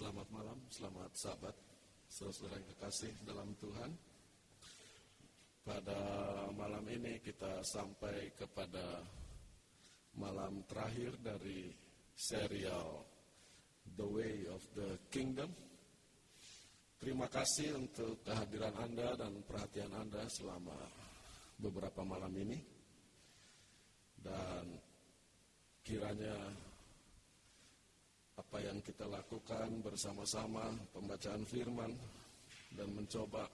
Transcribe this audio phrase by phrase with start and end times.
[0.00, 1.56] Selamat malam, selamat sahabat,
[2.08, 3.92] saudara yang kekasih dalam Tuhan.
[5.60, 6.00] Pada
[6.56, 9.04] malam ini kita sampai kepada
[10.16, 11.68] malam terakhir dari
[12.16, 13.04] serial
[13.92, 15.52] The Way of the Kingdom.
[16.96, 20.80] Terima kasih untuk kehadiran Anda dan perhatian Anda selama
[21.60, 22.56] beberapa malam ini.
[24.16, 24.64] Dan
[25.84, 26.69] kiranya
[28.40, 31.92] apa yang kita lakukan bersama-sama pembacaan firman
[32.72, 33.44] dan mencoba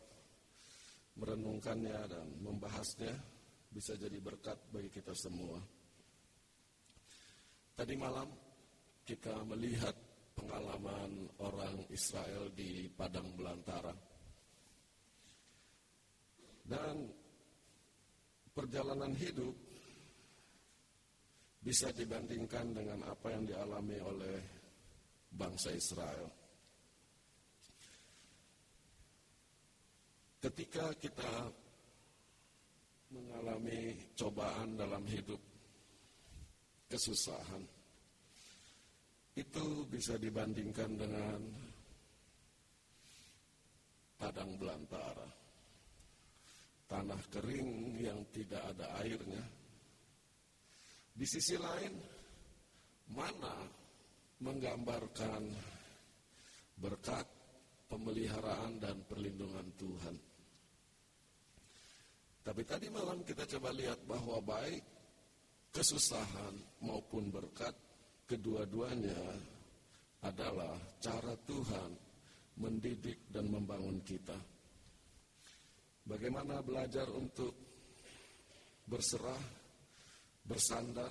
[1.18, 3.10] merenungkannya dan membahasnya
[3.66, 5.58] bisa jadi berkat bagi kita semua.
[7.74, 8.30] Tadi malam
[9.02, 9.92] kita melihat
[10.38, 13.92] pengalaman orang Israel di padang belantara.
[16.62, 17.10] Dan
[18.54, 19.54] perjalanan hidup
[21.62, 24.55] bisa dibandingkan dengan apa yang dialami oleh
[25.36, 26.28] bangsa Israel.
[30.40, 31.52] Ketika kita
[33.12, 35.38] mengalami cobaan dalam hidup,
[36.88, 37.62] kesusahan,
[39.36, 41.40] itu bisa dibandingkan dengan
[44.16, 45.28] padang belantara,
[46.88, 49.44] tanah kering yang tidak ada airnya.
[51.16, 51.96] Di sisi lain,
[53.12, 53.75] mana
[54.40, 55.42] menggambarkan
[56.76, 57.24] berkat
[57.88, 60.16] pemeliharaan dan perlindungan Tuhan.
[62.46, 64.84] Tapi tadi malam kita coba lihat bahwa baik
[65.74, 67.74] kesusahan maupun berkat
[68.28, 69.18] kedua-duanya
[70.22, 71.90] adalah cara Tuhan
[72.62, 74.36] mendidik dan membangun kita.
[76.06, 77.50] Bagaimana belajar untuk
[78.86, 79.42] berserah,
[80.46, 81.10] bersandar,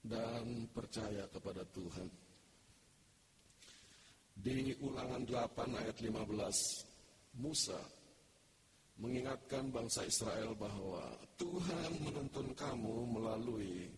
[0.00, 2.08] dan percaya kepada Tuhan.
[4.40, 7.76] Di ulangan 8 ayat 15, Musa
[9.00, 11.04] mengingatkan bangsa Israel bahwa
[11.36, 13.88] Tuhan menuntun kamu melalui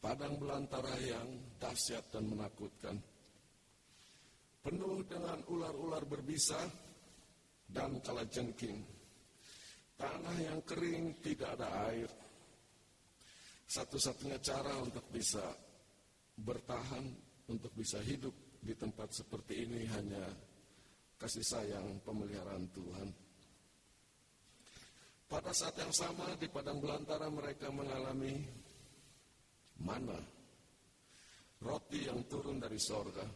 [0.00, 2.96] padang belantara yang dahsyat dan menakutkan.
[4.60, 6.58] Penuh dengan ular-ular berbisa
[7.64, 8.84] dan kalajengking.
[9.96, 12.10] Tanah yang kering tidak ada air
[13.66, 15.42] satu-satunya cara untuk bisa
[16.38, 17.02] bertahan,
[17.50, 18.32] untuk bisa hidup
[18.62, 20.22] di tempat seperti ini hanya
[21.18, 23.08] kasih sayang pemeliharaan Tuhan.
[25.26, 28.46] Pada saat yang sama di padang belantara mereka mengalami
[29.82, 30.14] mana
[31.66, 33.26] roti yang turun dari sorga.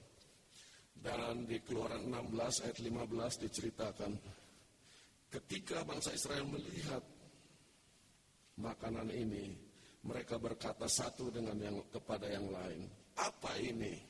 [1.00, 4.12] Dan di keluaran 16 ayat 15 diceritakan
[5.32, 7.00] ketika bangsa Israel melihat
[8.60, 9.69] makanan ini
[10.00, 12.88] mereka berkata satu dengan yang kepada yang lain,
[13.20, 14.00] apa ini?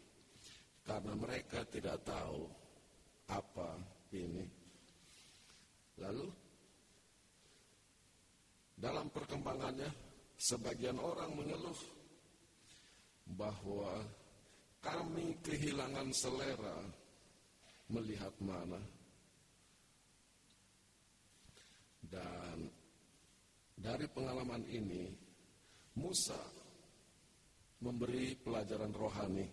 [0.87, 2.47] Karena mereka tidak tahu
[3.31, 3.78] apa
[4.15, 4.47] ini.
[5.99, 6.27] Lalu
[8.78, 9.91] dalam perkembangannya
[10.41, 11.77] sebagian orang mengeluh
[13.37, 14.01] bahwa
[14.81, 16.81] kami kehilangan selera
[17.93, 18.81] melihat mana.
[22.11, 22.67] Dan
[23.78, 25.30] dari pengalaman ini
[26.00, 26.41] Musa
[27.84, 29.44] memberi pelajaran rohani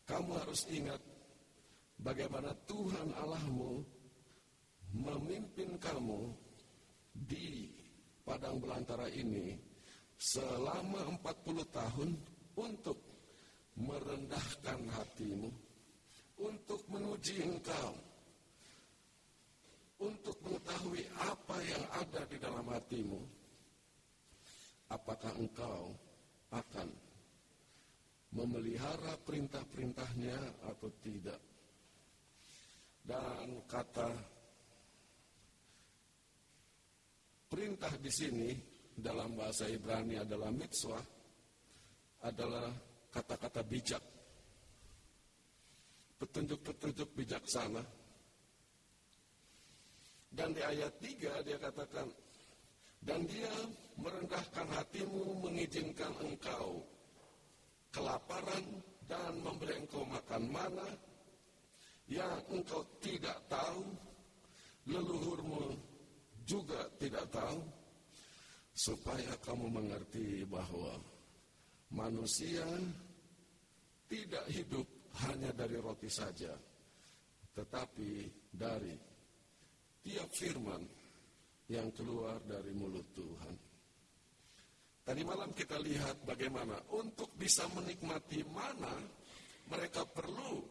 [0.08, 0.98] kamu harus ingat
[2.02, 3.84] bagaimana Tuhan Allahmu
[4.98, 6.34] memimpin kamu
[7.12, 7.70] di
[8.26, 9.54] padang belantara ini
[10.18, 12.10] selama 40 tahun
[12.58, 12.98] untuk
[13.78, 15.67] merendahkan hatimu
[16.38, 17.92] untuk menguji engkau,
[19.98, 23.20] untuk mengetahui apa yang ada di dalam hatimu.
[24.88, 25.92] Apakah engkau
[26.54, 26.88] akan
[28.32, 31.40] memelihara perintah-perintahnya atau tidak?
[33.04, 34.08] Dan kata
[37.48, 38.48] perintah di sini
[38.96, 41.04] dalam bahasa Ibrani adalah mitzvah,
[42.24, 42.68] adalah
[43.12, 44.17] kata-kata bijak
[46.18, 47.82] petunjuk-petunjuk bijaksana.
[50.28, 52.06] Dan di ayat 3 dia katakan,
[52.98, 53.50] dan dia
[53.96, 56.82] merendahkan hatimu mengizinkan engkau
[57.94, 60.88] kelaparan dan memberi engkau makan mana
[62.10, 63.86] yang engkau tidak tahu,
[64.88, 65.76] leluhurmu
[66.44, 67.60] juga tidak tahu,
[68.72, 70.96] supaya kamu mengerti bahwa
[71.92, 72.64] manusia
[74.08, 74.86] tidak hidup
[75.26, 76.54] hanya dari roti saja,
[77.56, 78.10] tetapi
[78.54, 78.94] dari
[80.04, 80.82] tiap firman
[81.68, 83.54] yang keluar dari mulut Tuhan.
[85.08, 88.92] Tadi malam kita lihat bagaimana untuk bisa menikmati mana
[89.72, 90.64] mereka perlu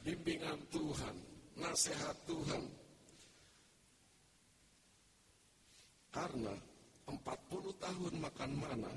[0.00, 1.16] bimbingan Tuhan,
[1.60, 2.64] nasihat Tuhan.
[6.12, 6.54] Karena
[7.08, 7.20] 40
[7.76, 8.92] tahun makan mana,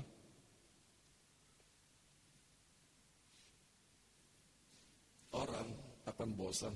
[5.36, 5.68] orang
[6.08, 6.74] akan bosan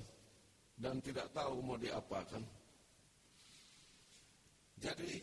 [0.77, 2.43] dan tidak tahu mau diapakan.
[4.77, 5.15] Jadi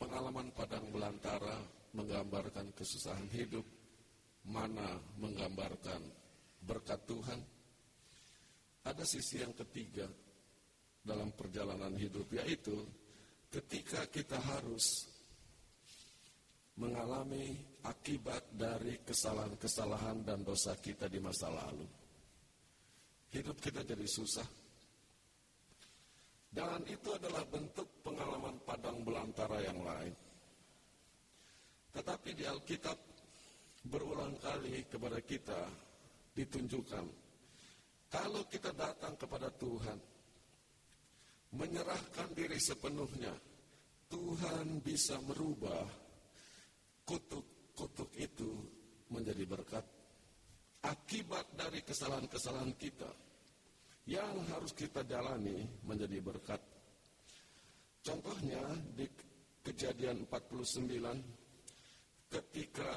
[0.00, 1.60] pengalaman padang belantara
[1.92, 3.64] menggambarkan kesusahan hidup,
[4.48, 6.00] mana menggambarkan
[6.64, 7.40] berkat Tuhan.
[8.86, 10.06] Ada sisi yang ketiga
[11.02, 12.86] dalam perjalanan hidup yaitu
[13.50, 15.10] ketika kita harus
[16.76, 21.88] mengalami akibat dari kesalahan-kesalahan dan dosa kita di masa lalu.
[23.32, 24.46] Hidup kita jadi susah,
[26.56, 30.14] dan itu adalah bentuk pengalaman padang belantara yang lain.
[31.92, 32.96] Tetapi di Alkitab
[33.92, 35.68] berulang kali kepada kita
[36.32, 37.06] ditunjukkan
[38.10, 39.98] kalau kita datang kepada Tuhan
[41.54, 43.32] menyerahkan diri sepenuhnya
[44.10, 46.05] Tuhan bisa merubah
[47.06, 48.50] kutuk-kutuk itu
[49.14, 49.86] menjadi berkat
[50.86, 53.10] akibat dari kesalahan-kesalahan kita
[54.06, 56.62] yang harus kita jalani menjadi berkat.
[58.06, 58.62] Contohnya
[58.94, 59.10] di
[59.66, 62.90] kejadian 49 ketika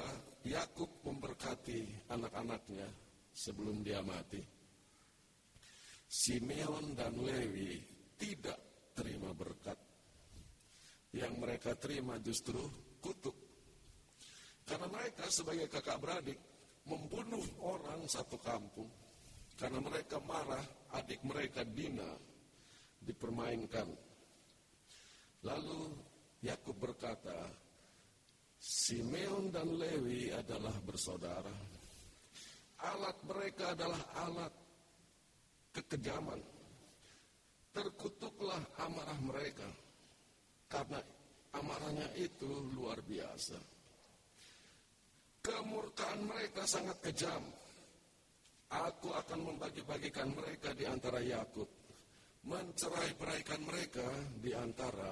[0.46, 2.86] Yakub memberkati anak-anaknya
[3.34, 4.38] sebelum dia mati.
[6.10, 7.74] Simeon dan Lewi
[8.14, 9.78] tidak terima berkat.
[11.10, 12.62] Yang mereka terima justru
[13.02, 13.49] kutuk.
[14.70, 16.38] Karena mereka sebagai kakak beradik
[16.86, 18.86] membunuh orang satu kampung
[19.58, 20.62] karena mereka marah,
[20.94, 22.06] adik mereka Dina
[23.02, 23.90] dipermainkan.
[25.42, 25.80] Lalu
[26.46, 27.50] Yakub berkata,
[28.60, 31.52] Simeon dan Lewi adalah bersaudara.
[32.80, 34.54] Alat mereka adalah alat
[35.76, 36.40] kekejaman.
[37.74, 39.68] Terkutuklah amarah mereka
[40.72, 41.02] karena
[41.52, 43.79] amarahnya itu luar biasa.
[45.40, 47.40] Kemurkaan mereka sangat kejam
[48.70, 51.66] Aku akan membagi-bagikan mereka di antara Yakub,
[52.46, 54.06] mencerai beraikan mereka
[54.38, 55.10] di antara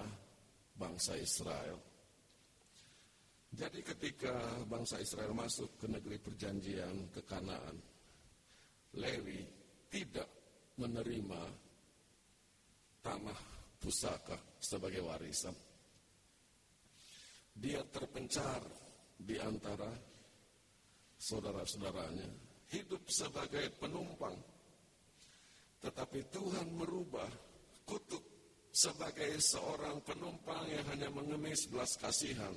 [0.78, 1.74] bangsa Israel.
[3.50, 7.74] Jadi ketika bangsa Israel masuk ke negeri perjanjian ke Kanaan,
[8.94, 9.42] Lewi
[9.90, 10.30] tidak
[10.78, 11.42] menerima
[13.02, 13.40] tanah
[13.82, 15.56] pusaka sebagai warisan.
[17.58, 18.62] Dia terpencar
[19.18, 19.90] di antara
[21.18, 22.30] saudara-saudaranya
[22.70, 24.36] hidup sebagai penumpang.
[25.78, 27.30] Tetapi Tuhan merubah
[27.86, 28.22] kutuk
[28.74, 32.54] sebagai seorang penumpang yang hanya mengemis belas kasihan.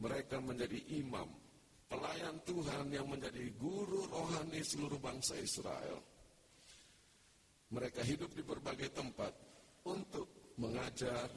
[0.00, 1.28] Mereka menjadi imam,
[1.86, 6.00] pelayan Tuhan yang menjadi guru rohani seluruh bangsa Israel.
[7.72, 9.32] Mereka hidup di berbagai tempat
[9.88, 11.28] untuk mengajar,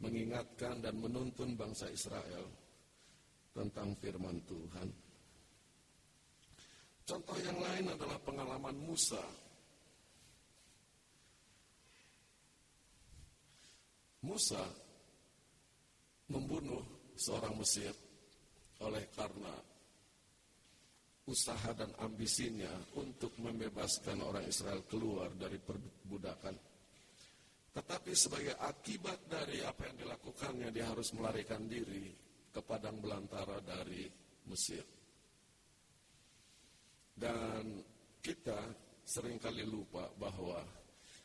[0.00, 2.44] mengingatkan dan menuntun bangsa Israel
[3.52, 5.05] tentang firman Tuhan.
[7.06, 9.22] Contoh yang lain adalah pengalaman Musa.
[14.26, 14.58] Musa
[16.34, 16.82] membunuh
[17.14, 17.94] seorang Mesir
[18.82, 19.54] oleh karena
[21.30, 26.58] usaha dan ambisinya untuk membebaskan orang Israel keluar dari perbudakan.
[27.70, 32.10] Tetapi sebagai akibat dari apa yang dilakukannya, dia harus melarikan diri
[32.50, 34.10] ke padang belantara dari
[34.50, 34.95] Mesir.
[37.16, 37.80] Dan
[38.20, 38.60] kita
[39.00, 40.60] sering kali lupa bahwa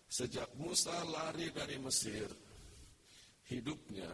[0.07, 2.31] sejak Musa lari dari Mesir,
[3.51, 4.07] hidupnya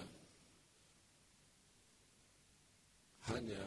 [3.29, 3.65] hanya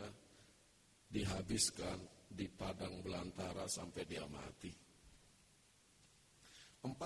[1.06, 4.74] dihabiskan di padang belantara sampai dia mati.
[6.80, 6.96] 40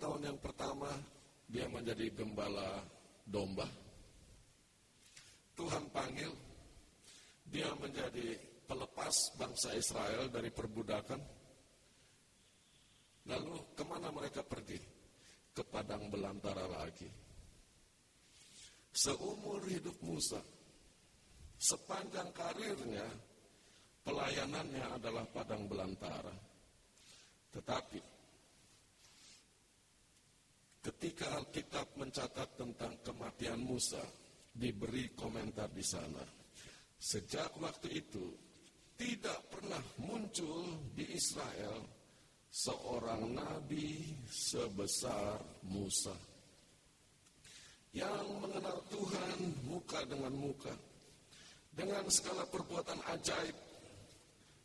[0.00, 0.88] tahun yang pertama
[1.50, 2.80] dia menjadi gembala
[3.26, 3.66] domba.
[5.58, 6.30] Tuhan panggil,
[7.50, 11.20] dia menjadi pelepas bangsa Israel dari perbudakan.
[13.24, 14.76] Lalu ke mana mereka pergi?
[15.54, 17.08] Ke padang belantara lagi.
[18.94, 20.38] Seumur hidup Musa,
[21.58, 23.06] sepanjang karirnya,
[24.02, 26.34] pelayanannya adalah padang belantara.
[27.54, 28.00] Tetapi,
[30.84, 34.02] ketika Alkitab mencatat tentang kematian Musa,
[34.54, 36.22] diberi komentar di sana.
[36.94, 38.22] Sejak waktu itu,
[38.94, 41.82] tidak pernah muncul di Israel
[42.54, 46.14] seorang nabi sebesar Musa.
[47.94, 49.38] yang mengenal Tuhan
[49.70, 50.74] muka dengan muka,
[51.70, 53.54] dengan segala perbuatan ajaib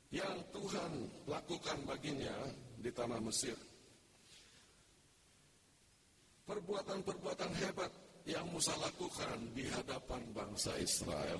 [0.09, 0.91] yang Tuhan
[1.29, 2.33] lakukan baginya
[2.81, 3.53] di tanah Mesir.
[6.49, 7.93] Perbuatan-perbuatan hebat
[8.25, 11.37] yang Musa lakukan di hadapan bangsa Israel.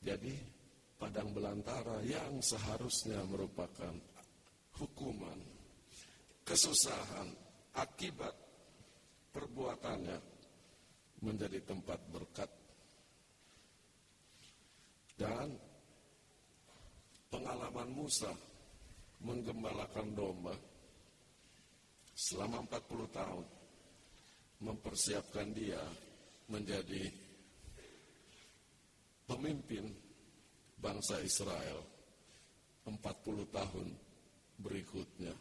[0.00, 0.55] Jadi,
[0.96, 3.92] padang belantara yang seharusnya merupakan
[4.80, 5.40] hukuman,
[6.44, 7.28] kesusahan,
[7.76, 8.32] akibat
[9.32, 10.18] perbuatannya
[11.20, 12.50] menjadi tempat berkat.
[15.16, 15.48] Dan
[17.32, 18.32] pengalaman Musa
[19.24, 20.52] menggembalakan domba
[22.12, 23.46] selama 40 tahun
[24.60, 25.80] mempersiapkan dia
[26.48, 27.12] menjadi
[29.28, 30.05] pemimpin
[30.76, 31.80] bangsa Israel
[32.86, 33.02] 40
[33.50, 33.88] tahun
[34.62, 35.34] berikutnya.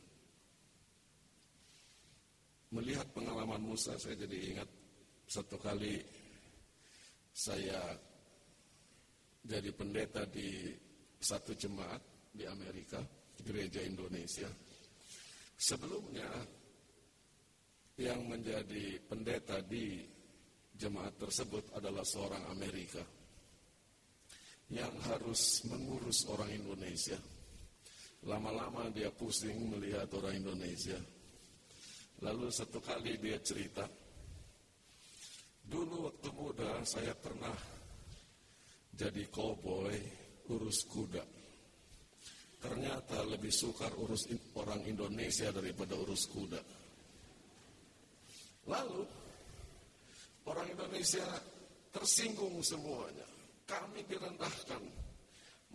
[2.74, 4.70] Melihat pengalaman Musa saya jadi ingat
[5.30, 6.01] satu kali
[7.32, 7.80] saya
[9.46, 10.74] jadi pendeta di
[11.22, 12.01] satu jemaat
[12.34, 13.00] di Amerika,
[13.46, 14.50] gereja Indonesia.
[15.56, 16.27] Sebelumnya
[17.96, 20.04] yang menjadi pendeta di
[20.75, 23.00] jemaat tersebut adalah seorang Amerika
[24.74, 27.17] yang harus mengurus orang Indonesia.
[28.25, 30.98] Lama-lama dia pusing melihat orang Indonesia.
[32.25, 33.86] Lalu satu kali dia cerita,
[35.62, 37.53] dulu waktu muda saya pernah
[38.95, 40.00] jadi koboi
[40.50, 41.22] urus kuda.
[42.65, 44.25] Ternyata lebih sukar urus
[44.57, 46.62] orang Indonesia daripada urus kuda.
[48.65, 49.05] Lalu
[50.50, 51.27] orang Indonesia
[51.93, 53.35] tersinggung semuanya.
[53.65, 54.84] Kami direndahkan.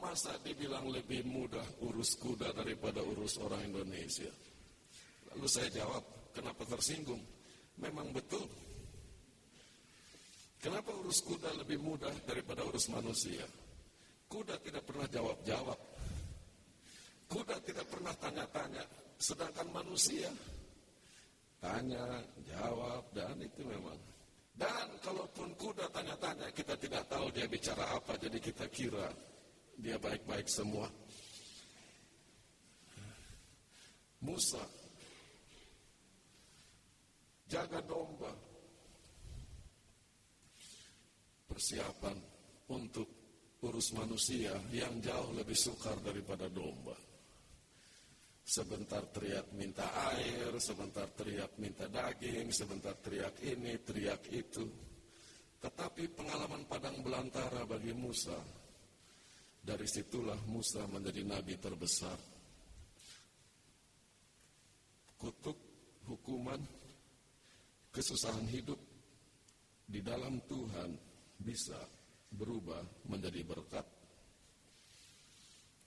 [0.00, 4.32] Masa dibilang lebih mudah urus kuda daripada urus orang Indonesia?
[5.28, 7.20] Lalu saya jawab, kenapa tersinggung?
[7.76, 8.48] Memang betul.
[10.56, 13.44] Kenapa urus kuda lebih mudah daripada urus manusia?
[14.24, 15.80] Kuda tidak pernah jawab-jawab.
[17.28, 18.84] Kuda tidak pernah tanya-tanya.
[19.20, 20.32] Sedangkan manusia
[21.60, 23.96] tanya, jawab, dan itu memang.
[24.54, 29.08] Dan kalaupun kuda tanya-tanya, kita tidak tahu dia bicara apa, jadi kita kira
[29.80, 30.86] dia baik-baik semua.
[34.20, 34.60] Musa
[37.48, 38.30] jaga domba
[41.48, 42.14] persiapan
[42.70, 43.08] untuk
[43.64, 47.09] urus manusia yang jauh lebih sukar daripada domba.
[48.40, 54.66] Sebentar teriak minta air, sebentar teriak minta daging, sebentar teriak ini, teriak itu.
[55.60, 58.34] Tetapi pengalaman padang belantara bagi Musa,
[59.60, 62.16] dari situlah Musa menjadi nabi terbesar.
[65.20, 65.58] Kutuk,
[66.08, 66.58] hukuman,
[67.92, 68.80] kesusahan hidup
[69.84, 70.96] di dalam Tuhan
[71.36, 71.76] bisa
[72.32, 72.80] berubah
[73.10, 73.86] menjadi berkat.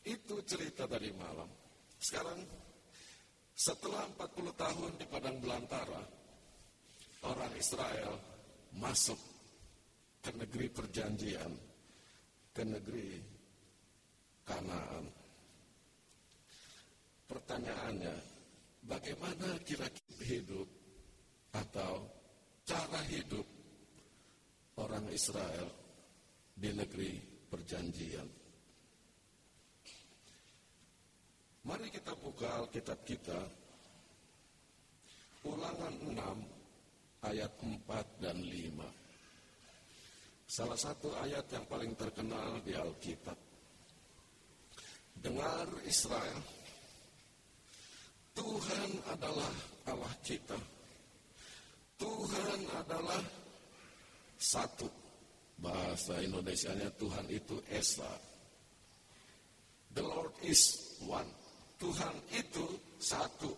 [0.03, 1.62] Itu cerita dari malam.
[2.03, 2.43] Sekarang
[3.55, 6.03] setelah 40 tahun di padang belantara,
[7.31, 8.19] orang Israel
[8.75, 9.15] masuk
[10.19, 11.51] ke negeri perjanjian,
[12.51, 13.23] ke negeri
[14.43, 15.07] Kanaan.
[17.23, 18.15] Pertanyaannya,
[18.83, 20.67] bagaimana kira-kira hidup
[21.55, 22.03] atau
[22.67, 23.47] cara hidup
[24.75, 25.71] orang Israel
[26.51, 27.15] di negeri
[27.47, 28.42] perjanjian?
[31.63, 33.39] Mari kita buka Alkitab kita.
[35.47, 38.83] Ulangan 6 ayat 4 dan 5.
[40.43, 43.39] Salah satu ayat yang paling terkenal di Alkitab.
[45.23, 46.43] Dengar Israel.
[48.35, 49.53] Tuhan adalah
[49.87, 50.59] Allah kita.
[51.95, 53.23] Tuhan adalah
[54.35, 54.91] satu.
[55.63, 58.19] Bahasa Indonesianya Tuhan itu Esa.
[59.95, 60.75] The Lord is
[61.07, 61.42] one.
[61.83, 62.63] Tuhan itu
[62.95, 63.51] satu.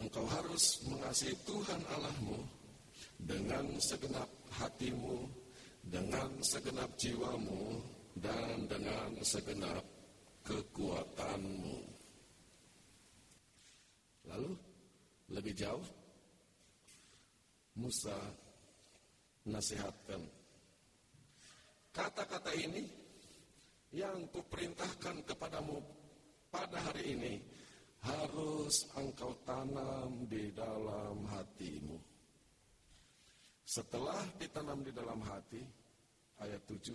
[0.00, 2.40] Engkau harus mengasihi Tuhan Allahmu
[3.20, 4.24] dengan segenap
[4.56, 5.28] hatimu,
[5.84, 7.76] dengan segenap jiwamu,
[8.16, 9.84] dan dengan segenap
[10.48, 11.76] kekuatanmu.
[14.32, 14.52] Lalu,
[15.28, 15.84] lebih jauh,
[17.76, 18.16] Musa
[19.44, 20.24] nasihatkan.
[21.92, 22.88] Kata-kata ini
[23.92, 25.93] yang kuperintahkan kepadamu
[26.54, 27.34] pada hari ini
[28.06, 31.98] harus engkau tanam di dalam hatimu.
[33.66, 35.58] Setelah ditanam di dalam hati,
[36.38, 36.94] ayat 7,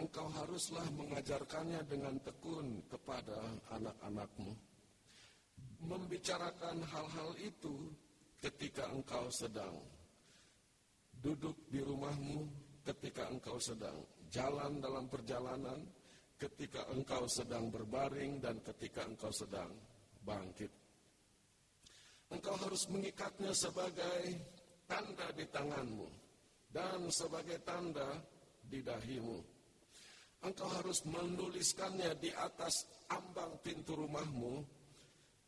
[0.00, 3.36] engkau haruslah mengajarkannya dengan tekun kepada
[3.76, 4.56] anak-anakmu.
[5.84, 7.92] Membicarakan hal-hal itu
[8.40, 9.76] ketika engkau sedang
[11.20, 12.48] duduk di rumahmu,
[12.88, 14.00] ketika engkau sedang
[14.32, 15.84] jalan dalam perjalanan,
[16.36, 19.72] ketika engkau sedang berbaring, dan ketika engkau sedang
[20.24, 20.72] bangkit.
[22.32, 24.34] Engkau harus mengikatnya sebagai
[24.86, 26.08] tanda di tanganmu
[26.70, 28.18] dan sebagai tanda
[28.66, 29.38] di dahimu.
[30.42, 34.62] Engkau harus menuliskannya di atas ambang pintu rumahmu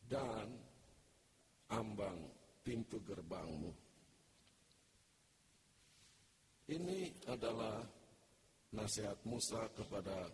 [0.07, 0.47] dan
[1.69, 2.17] ambang
[2.63, 3.71] pintu gerbangmu.
[6.69, 7.81] Ini adalah
[8.73, 10.29] nasihat Musa kepada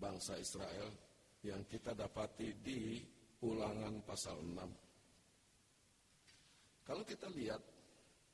[0.00, 0.88] bangsa Israel
[1.44, 3.04] yang kita dapati di
[3.44, 6.88] ulangan pasal 6.
[6.88, 7.60] Kalau kita lihat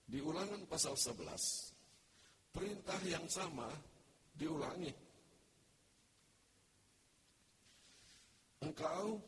[0.06, 3.66] di ulangan pasal 11, perintah yang sama
[4.32, 4.94] diulangi.
[8.64, 9.20] Engkau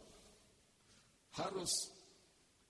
[1.37, 1.93] harus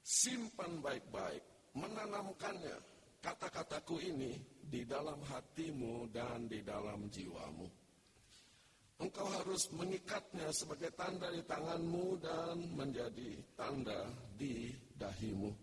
[0.03, 1.41] simpan baik-baik,
[1.79, 2.75] menanamkannya
[3.23, 7.78] kata-kataku ini di dalam hatimu dan di dalam jiwamu.
[8.99, 15.55] Engkau harus mengikatnya sebagai tanda di tanganmu dan menjadi tanda di dahimu.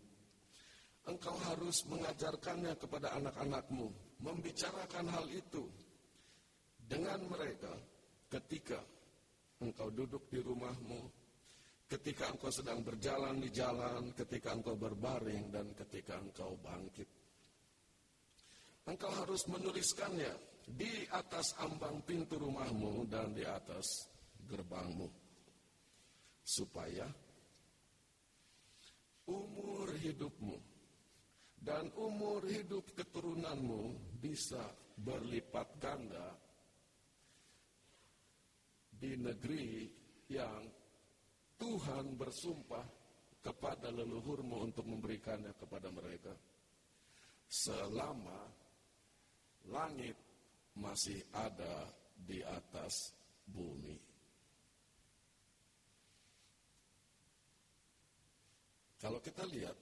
[1.06, 3.92] Engkau harus mengajarkannya kepada anak-anakmu,
[4.24, 5.68] membicarakan hal itu
[6.80, 7.76] dengan mereka
[8.32, 8.80] ketika
[9.60, 11.12] engkau duduk di rumahmu,
[11.92, 17.12] ketika engkau sedang berjalan di jalan, ketika engkau berbaring, dan ketika engkau bangkit.
[18.88, 24.10] Engkau harus menuliskannya di atas ambang pintu rumahmu dan di atas
[24.46, 25.10] gerbangmu.
[26.46, 27.10] Supaya
[29.26, 30.58] umur hidupmu
[31.58, 34.62] dan umur hidup keturunanmu bisa
[35.02, 36.38] berlipat ganda
[38.94, 39.90] di negeri
[40.30, 40.70] yang
[41.58, 42.86] Tuhan bersumpah
[43.42, 46.34] kepada leluhurmu untuk memberikannya kepada mereka.
[47.46, 48.50] Selama
[49.70, 50.18] langit
[50.76, 53.14] masih ada di atas
[53.48, 54.00] bumi.
[59.00, 59.78] Kalau kita lihat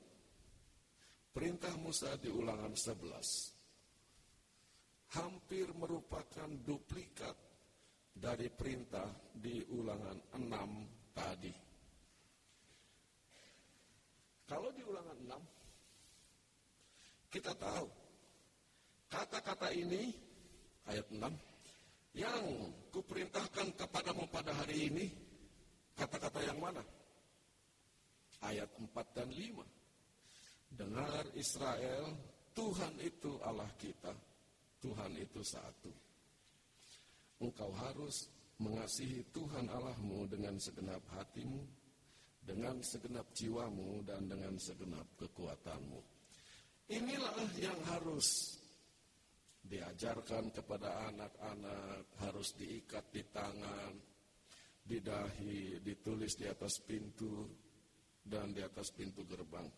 [1.31, 7.37] perintah Musa di ulangan 11 hampir merupakan duplikat
[8.13, 11.53] dari perintah di ulangan 6 tadi.
[14.43, 18.03] Kalau di ulangan 6 kita tahu
[19.13, 20.09] Kata-kata ini,
[20.89, 21.19] ayat 6,
[22.13, 22.43] yang
[22.93, 25.05] kuperintahkan kepadamu pada hari ini,
[25.97, 26.83] kata-kata yang mana?
[28.45, 29.65] Ayat 4 dan 5.
[30.73, 32.13] Dengar Israel,
[32.53, 34.13] Tuhan itu Allah kita,
[34.81, 35.89] Tuhan itu satu.
[37.41, 38.29] Engkau harus
[38.61, 41.61] mengasihi Tuhan Allahmu dengan segenap hatimu,
[42.45, 46.01] dengan segenap jiwamu, dan dengan segenap kekuatanmu.
[46.93, 48.59] Inilah yang harus
[49.63, 53.95] diajarkan kepada anak-anak harus diikat di tangan,
[54.83, 57.47] di dahi, ditulis di atas pintu
[58.19, 59.71] dan di atas pintu gerbang.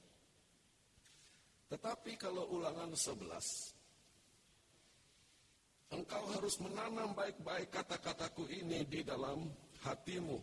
[1.70, 9.46] Tetapi kalau ulangan 11, engkau harus menanam baik-baik kata-kataku ini di dalam
[9.86, 10.42] hatimu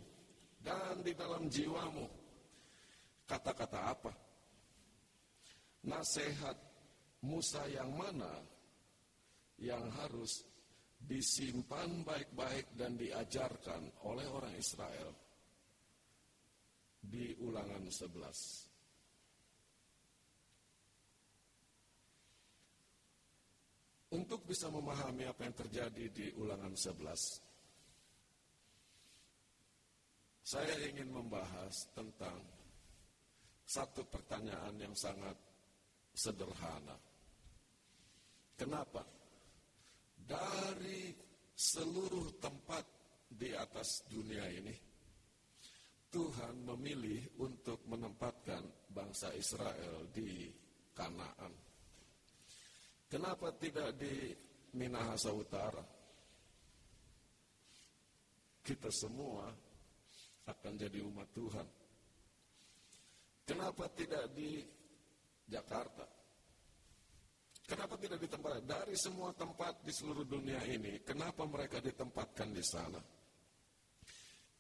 [0.63, 2.07] dan di dalam jiwamu.
[3.27, 4.13] Kata-kata apa?
[5.83, 6.55] Nasihat
[7.23, 8.52] Musa yang mana
[9.63, 10.43] yang harus
[10.99, 15.15] disimpan baik-baik dan diajarkan oleh orang Israel
[17.03, 18.71] di ulangan 11.
[24.13, 27.41] Untuk bisa memahami apa yang terjadi di ulangan 11,
[30.45, 32.45] saya ingin membahas tentang
[33.65, 35.33] satu pertanyaan yang sangat
[36.13, 36.93] sederhana.
[38.53, 39.22] Kenapa?
[40.27, 41.15] Dari
[41.53, 42.85] seluruh tempat
[43.33, 44.75] di atas dunia ini,
[46.13, 48.61] Tuhan memilih untuk menempatkan
[48.93, 50.53] bangsa Israel di
[50.93, 51.53] Kanaan.
[53.09, 54.33] Kenapa tidak di
[54.77, 55.85] Minahasa Utara?
[58.63, 59.49] Kita semua
[60.49, 61.69] akan jadi umat Tuhan.
[63.49, 64.63] Kenapa tidak di
[65.49, 66.22] Jakarta?
[67.73, 68.69] Kenapa tidak ditempatkan?
[68.69, 73.01] Dari semua tempat di seluruh dunia ini, kenapa mereka ditempatkan di sana?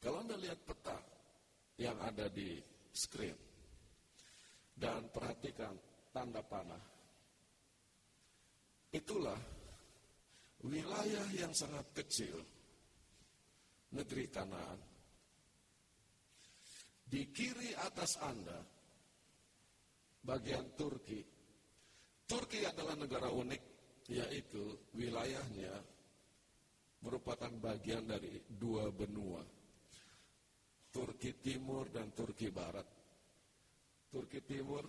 [0.01, 0.97] Kalau Anda lihat peta
[1.77, 2.57] yang ada di
[2.89, 3.37] screen,
[4.73, 5.77] dan perhatikan
[6.09, 6.81] tanda panah,
[8.97, 9.37] itulah
[10.65, 12.41] wilayah yang sangat kecil,
[13.93, 14.81] negeri Kanaan.
[17.05, 18.57] Di kiri atas Anda,
[20.25, 21.42] bagian Turki.
[22.33, 23.63] Turki adalah negara unik,
[24.09, 25.85] yaitu wilayahnya
[27.05, 29.45] merupakan bagian dari dua benua.
[30.89, 32.89] Turki Timur dan Turki Barat.
[34.09, 34.81] Turki Timur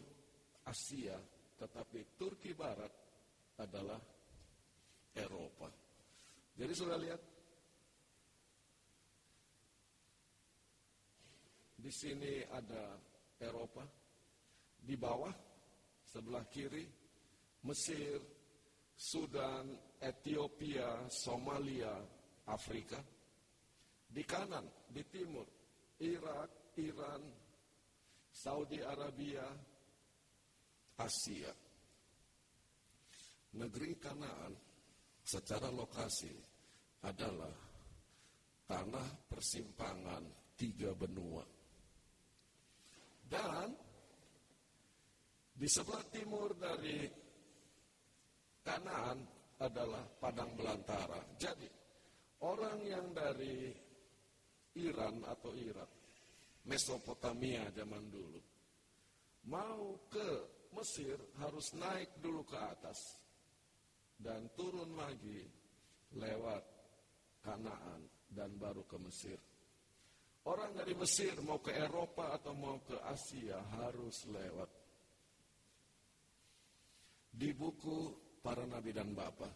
[0.63, 1.19] Asia,
[1.59, 2.91] tetapi Turki Barat
[3.59, 3.99] adalah
[5.11, 5.67] Eropa.
[6.55, 7.21] Jadi sudah lihat
[11.75, 12.95] di sini ada
[13.35, 13.83] Eropa,
[14.79, 15.35] di bawah
[16.07, 17.02] sebelah kiri
[17.63, 18.19] Mesir,
[18.95, 19.71] Sudan,
[20.03, 21.95] Ethiopia, Somalia,
[22.51, 22.99] Afrika.
[24.03, 25.47] Di kanan, di timur,
[26.03, 27.23] Irak, Iran,
[28.29, 29.47] Saudi Arabia,
[30.99, 31.53] Asia.
[33.53, 34.53] Negeri Kanaan
[35.21, 36.33] secara lokasi
[37.05, 37.53] adalah
[38.65, 40.25] tanah persimpangan
[40.57, 41.45] tiga benua.
[43.23, 43.69] Dan
[45.53, 47.22] di sebelah timur dari
[48.63, 49.19] Kanaan
[49.59, 51.19] adalah padang belantara.
[51.35, 51.67] Jadi,
[52.47, 53.69] orang yang dari
[54.79, 55.91] Iran atau Irak,
[56.63, 58.41] Mesopotamia zaman dulu,
[59.51, 60.29] mau ke
[60.73, 63.21] Mesir harus naik dulu ke atas
[64.17, 65.45] dan turun lagi
[66.17, 66.63] lewat
[67.43, 69.37] Kanaan dan baru ke Mesir.
[70.47, 74.71] Orang dari Mesir mau ke Eropa atau mau ke Asia harus lewat
[77.33, 78.11] di buku
[78.43, 79.47] para nabi dan bapa.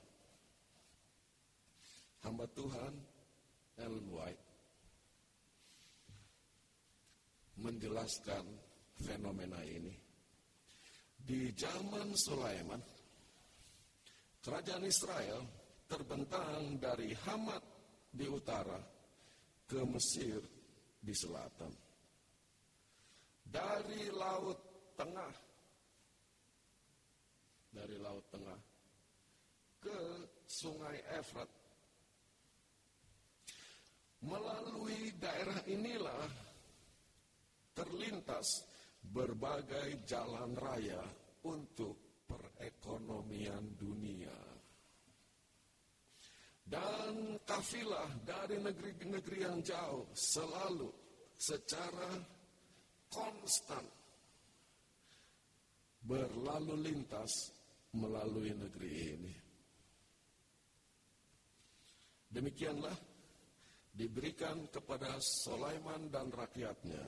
[2.23, 2.95] Hamba Tuhan
[3.78, 4.45] Ellen White
[7.60, 8.47] menjelaskan
[9.04, 9.91] fenomena ini.
[11.28, 12.80] Di zaman Sulaiman,
[14.39, 15.43] kerajaan Israel
[15.91, 17.63] terbentang dari Hamat
[18.08, 18.80] di utara
[19.67, 20.39] ke Mesir
[21.04, 21.76] di selatan.
[23.43, 24.60] Dari Laut
[24.95, 25.47] Tengah
[27.78, 28.66] dari Laut Tengah
[29.88, 30.04] ke
[30.43, 31.47] Sungai Efrat.
[34.28, 36.28] Melalui daerah inilah
[37.71, 38.67] terlintas
[39.00, 41.00] berbagai jalan raya
[41.47, 44.36] untuk perekonomian dunia.
[46.67, 50.91] Dan kafilah dari negeri-negeri yang jauh selalu
[51.39, 52.19] secara
[53.08, 53.88] konstan
[56.04, 57.56] berlalu lintas
[57.95, 59.46] melalui negeri ini.
[62.38, 62.93] Demikianlah
[63.97, 67.02] diberikan kepada Sulaiman dan rakyatnya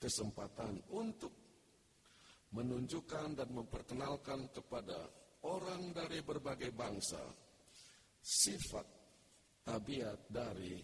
[0.00, 1.28] kesempatan untuk
[2.56, 4.96] menunjukkan dan memperkenalkan kepada
[5.44, 7.20] orang dari berbagai bangsa
[8.24, 8.88] sifat
[9.60, 10.80] tabiat dari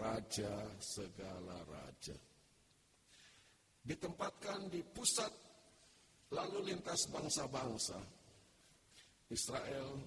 [0.00, 2.16] raja segala raja.
[3.84, 5.28] Ditempatkan di pusat
[6.32, 8.00] lalu lintas bangsa-bangsa
[9.28, 10.00] Israel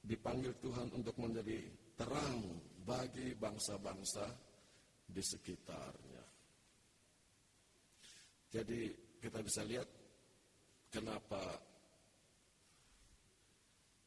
[0.00, 4.26] dipanggil Tuhan untuk menjadi terang bagi bangsa-bangsa
[5.06, 6.24] di sekitarnya.
[8.54, 8.80] Jadi
[9.18, 9.88] kita bisa lihat
[10.90, 11.42] kenapa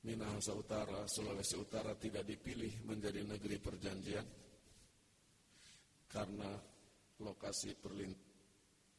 [0.07, 4.23] Minahasa Utara, Sulawesi Utara tidak dipilih menjadi negeri perjanjian
[6.07, 6.55] karena
[7.19, 7.75] lokasi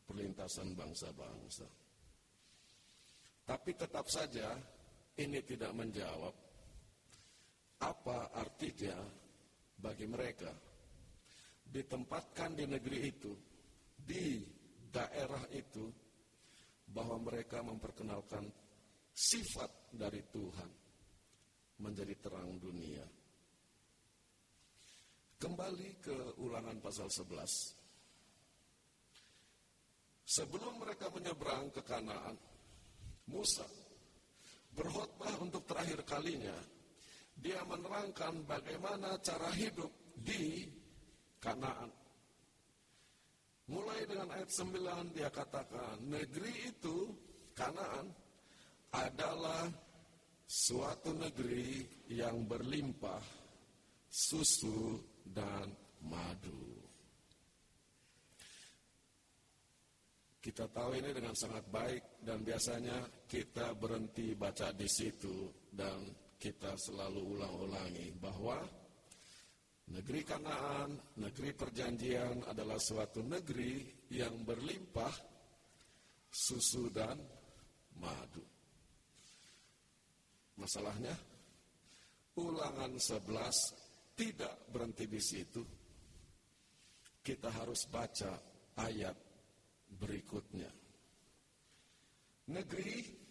[0.04, 1.64] perlintasan bangsa-bangsa.
[3.48, 4.52] Tapi tetap saja
[5.16, 6.47] ini tidak menjawab
[7.78, 8.98] apa artinya
[9.78, 10.50] bagi mereka
[11.68, 13.32] ditempatkan di negeri itu,
[13.94, 14.40] di
[14.88, 15.84] daerah itu,
[16.88, 18.48] bahwa mereka memperkenalkan
[19.12, 20.70] sifat dari Tuhan
[21.84, 23.04] menjadi terang dunia.
[25.38, 27.76] Kembali ke ulangan pasal 11.
[30.28, 32.36] Sebelum mereka menyeberang ke Kanaan,
[33.28, 33.68] Musa
[34.74, 36.56] berkhutbah untuk terakhir kalinya,
[37.38, 40.66] dia menerangkan bagaimana cara hidup di
[41.38, 41.90] Kanaan.
[43.70, 47.14] Mulai dengan ayat 9 dia katakan, negeri itu,
[47.54, 48.10] Kanaan,
[48.90, 49.70] adalah
[50.48, 53.20] suatu negeri yang berlimpah
[54.08, 55.68] susu dan
[56.00, 56.80] madu.
[60.40, 66.78] Kita tahu ini dengan sangat baik dan biasanya kita berhenti baca di situ dan kita
[66.78, 68.62] selalu ulang-ulangi bahwa
[69.90, 75.10] negeri Kanaan, negeri perjanjian adalah suatu negeri yang berlimpah
[76.30, 77.18] susu dan
[77.98, 78.46] madu.
[80.62, 81.14] Masalahnya,
[82.38, 85.62] ulangan 11 tidak berhenti di situ.
[87.18, 88.32] Kita harus baca
[88.78, 89.14] ayat
[89.98, 90.70] berikutnya.
[92.48, 93.27] negeri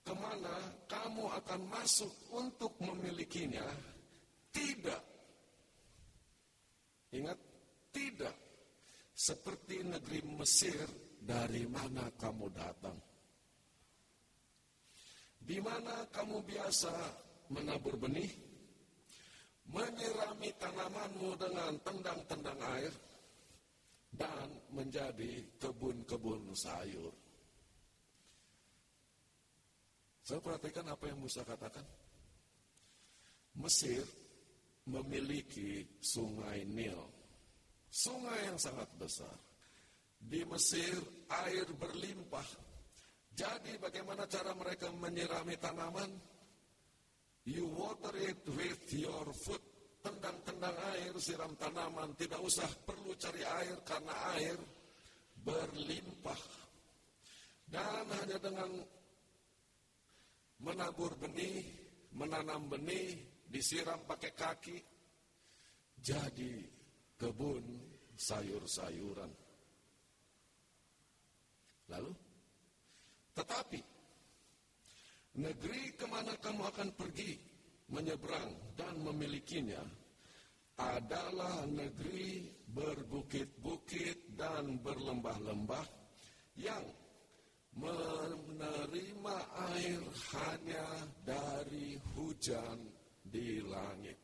[0.00, 0.56] ke mana
[0.88, 3.64] kamu akan masuk untuk memilikinya,
[4.50, 5.02] tidak.
[7.10, 7.38] Ingat,
[7.90, 8.36] tidak.
[9.10, 10.86] Seperti negeri Mesir
[11.20, 12.96] dari mana kamu datang.
[15.40, 16.94] Di mana kamu biasa
[17.52, 18.30] menabur benih,
[19.68, 22.94] menyirami tanamanmu dengan tendang-tendang air,
[24.10, 27.14] dan menjadi kebun-kebun sayur.
[30.30, 31.82] Saya perhatikan apa yang Musa katakan.
[33.58, 34.06] Mesir
[34.86, 37.02] memiliki sungai Nil.
[37.90, 39.34] Sungai yang sangat besar.
[40.22, 41.02] Di Mesir
[41.34, 42.46] air berlimpah.
[43.34, 46.14] Jadi bagaimana cara mereka menyirami tanaman?
[47.50, 49.66] You water it with your foot.
[49.98, 52.14] Tendang-tendang air, siram tanaman.
[52.14, 54.54] Tidak usah perlu cari air karena air
[55.42, 56.38] berlimpah.
[57.66, 58.99] Dan hanya dengan
[60.60, 61.64] menabur benih,
[62.16, 63.16] menanam benih,
[63.48, 64.78] disiram pakai kaki,
[66.00, 66.54] jadi
[67.16, 67.64] kebun
[68.16, 69.32] sayur-sayuran.
[71.90, 72.12] Lalu,
[73.34, 73.80] tetapi
[75.40, 77.34] negeri ke mana kamu akan pergi,
[77.90, 79.82] menyeberang dan memilikinya,
[80.80, 85.84] adalah negeri berbukit-bukit dan berlembah-lembah
[86.56, 86.84] yang
[87.76, 89.36] menerima
[89.74, 90.02] air
[90.34, 90.86] hanya
[91.22, 92.78] dari hujan
[93.22, 94.18] di langit.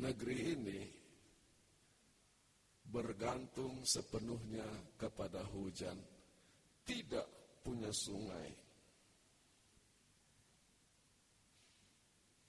[0.00, 0.80] Negeri ini
[2.90, 4.66] bergantung sepenuhnya
[4.98, 5.94] kepada hujan,
[6.82, 7.28] tidak
[7.62, 8.50] punya sungai.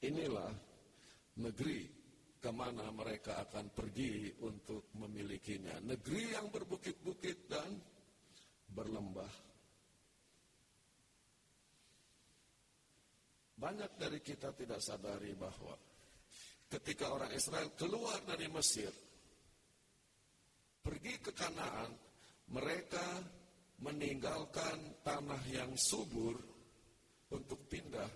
[0.01, 0.49] Inilah
[1.37, 2.00] negeri
[2.41, 5.77] ke mana mereka akan pergi untuk memilikinya.
[5.85, 7.77] Negeri yang berbukit-bukit dan
[8.65, 9.33] berlembah.
[13.61, 15.77] Banyak dari kita tidak sadari bahwa
[16.65, 18.89] ketika orang Israel keluar dari Mesir,
[20.81, 21.93] pergi ke Kanaan,
[22.49, 23.21] mereka
[23.85, 26.41] meninggalkan tanah yang subur
[27.29, 28.09] untuk pindah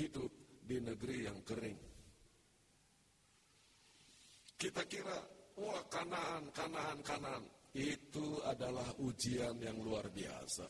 [0.00, 0.32] hidup
[0.64, 1.85] di negeri yang kering.
[4.56, 5.20] Kita kira,
[5.60, 7.44] wah kanaan, kanaan, kanaan.
[7.76, 10.64] Itu adalah ujian yang luar biasa.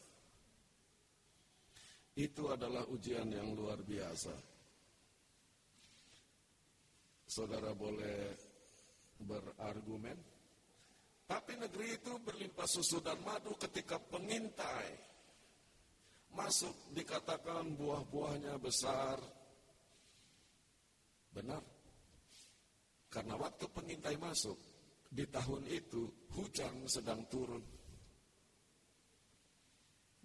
[2.18, 4.34] Itu adalah ujian yang luar biasa.
[7.30, 8.34] Saudara boleh
[9.22, 10.18] berargumen.
[11.26, 14.94] Tapi negeri itu berlimpah susu dan madu ketika pengintai
[16.34, 19.18] masuk dikatakan buah-buahnya besar.
[21.34, 21.75] Benar.
[23.08, 24.58] Karena waktu pengintai masuk,
[25.06, 27.62] di tahun itu hujan sedang turun.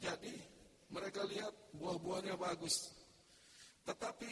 [0.01, 0.33] Jadi
[0.89, 2.89] mereka lihat buah-buahnya bagus.
[3.85, 4.31] Tetapi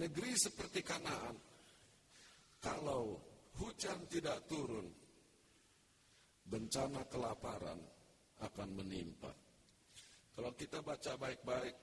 [0.00, 1.36] negeri seperti Kanaan,
[2.58, 3.20] kalau
[3.60, 4.88] hujan tidak turun,
[6.48, 7.78] bencana kelaparan
[8.40, 9.30] akan menimpa.
[10.32, 11.76] Kalau kita baca baik-baik,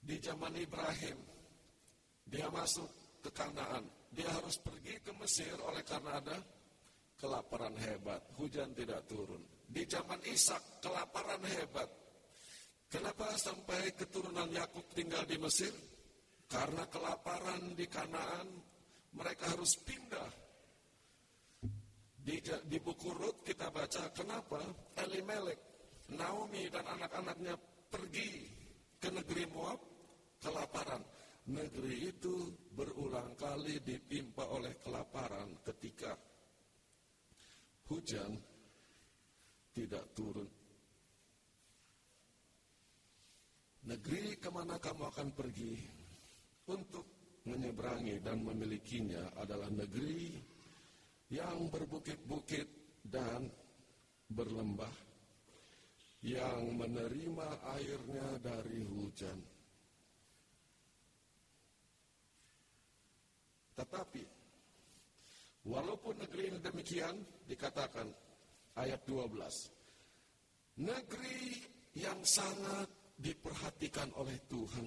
[0.00, 1.18] di zaman Ibrahim,
[2.24, 2.88] dia masuk
[3.20, 6.36] ke Kanaan, dia harus pergi ke Mesir oleh karena ada
[7.14, 9.38] kelaparan hebat, hujan tidak turun.
[9.70, 11.86] Di zaman Ishak kelaparan hebat.
[12.90, 15.70] Kenapa sampai keturunan Yakub tinggal di Mesir?
[16.50, 18.50] Karena kelaparan di Kanaan,
[19.14, 20.30] mereka harus pindah.
[22.20, 24.58] Di, di buku Rut kita baca kenapa
[24.98, 25.60] Elimelek,
[26.18, 27.54] Naomi dan anak-anaknya
[27.86, 28.50] pergi
[28.98, 29.78] ke negeri Moab
[30.42, 31.00] kelaparan
[31.50, 36.14] negeri itu berulang kali ditimpa oleh kelaparan ketika
[37.90, 38.38] hujan
[39.74, 40.46] tidak turun.
[43.90, 45.74] Negeri ke mana kamu akan pergi
[46.70, 47.06] untuk
[47.48, 50.38] menyeberangi dan memilikinya adalah negeri
[51.34, 52.68] yang berbukit-bukit
[53.02, 53.48] dan
[54.30, 54.94] berlembah,
[56.22, 59.59] yang menerima airnya dari hujan
[63.80, 64.20] Tetapi
[65.64, 67.16] walaupun negeri ini demikian
[67.48, 68.12] dikatakan
[68.76, 70.84] ayat 12.
[70.84, 71.64] Negeri
[71.96, 74.84] yang sangat diperhatikan oleh Tuhan.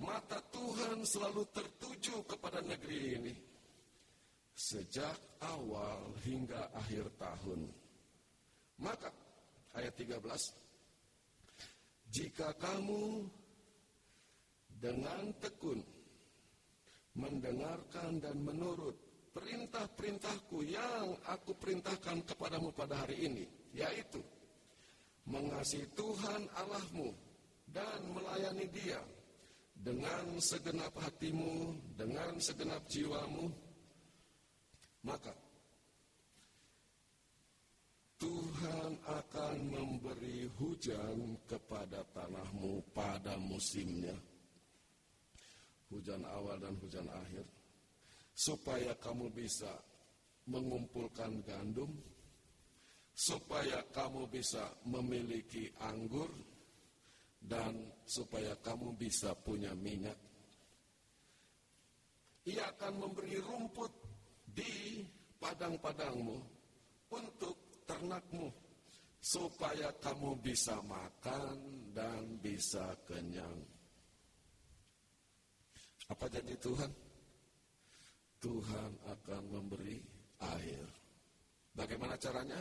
[0.00, 3.36] Mata Tuhan selalu tertuju kepada negeri ini.
[4.56, 7.68] Sejak awal hingga akhir tahun.
[8.80, 9.12] Maka
[9.76, 10.24] ayat 13.
[12.08, 13.28] Jika kamu
[14.80, 15.99] dengan tekun
[17.14, 18.94] mendengarkan dan menurut
[19.30, 23.44] perintah-perintahku yang aku perintahkan kepadamu pada hari ini,
[23.74, 24.22] yaitu
[25.26, 27.14] mengasihi Tuhan Allahmu
[27.70, 28.98] dan melayani Dia
[29.80, 33.48] dengan segenap hatimu, dengan segenap jiwamu,
[35.06, 35.32] maka
[38.20, 44.12] Tuhan akan memberi hujan kepada tanahmu pada musimnya.
[45.90, 47.44] Hujan awal dan hujan akhir.
[48.32, 49.70] Supaya kamu bisa
[50.46, 51.90] mengumpulkan gandum.
[53.12, 56.30] Supaya kamu bisa memiliki anggur.
[57.42, 60.16] Dan supaya kamu bisa punya minyak.
[62.48, 63.92] Ia akan memberi rumput
[64.48, 65.04] di
[65.36, 66.38] padang-padangmu
[67.10, 68.48] untuk ternakmu,
[69.18, 71.56] supaya kamu bisa makan
[71.90, 73.60] dan bisa kenyang.
[76.10, 76.90] Apa jadi Tuhan?
[78.42, 80.02] Tuhan akan memberi
[80.42, 80.84] air.
[81.70, 82.58] Bagaimana caranya?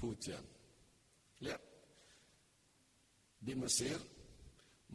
[0.00, 0.44] Hujan.
[1.44, 1.62] Lihat,
[3.38, 3.98] di Mesir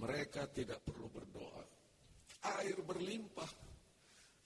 [0.02, 1.64] mereka tidak perlu berdoa.
[2.60, 3.52] Air berlimpah.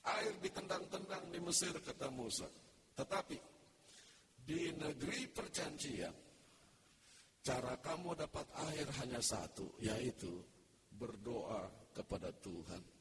[0.08, 2.48] Air ditendang-tendang di Mesir kata Musa.
[2.96, 3.38] Tetapi
[4.48, 6.16] di negeri perjanjian,
[7.44, 10.44] cara kamu dapat air hanya satu, yaitu
[10.96, 12.97] berdoa kepada Tuhan.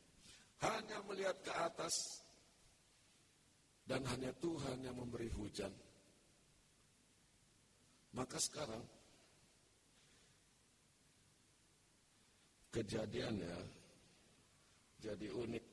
[0.65, 2.25] Hanya melihat ke atas,
[3.87, 5.71] dan hanya Tuhan yang memberi hujan.
[8.17, 8.83] Maka sekarang,
[12.73, 13.57] kejadiannya
[15.01, 15.65] jadi unik.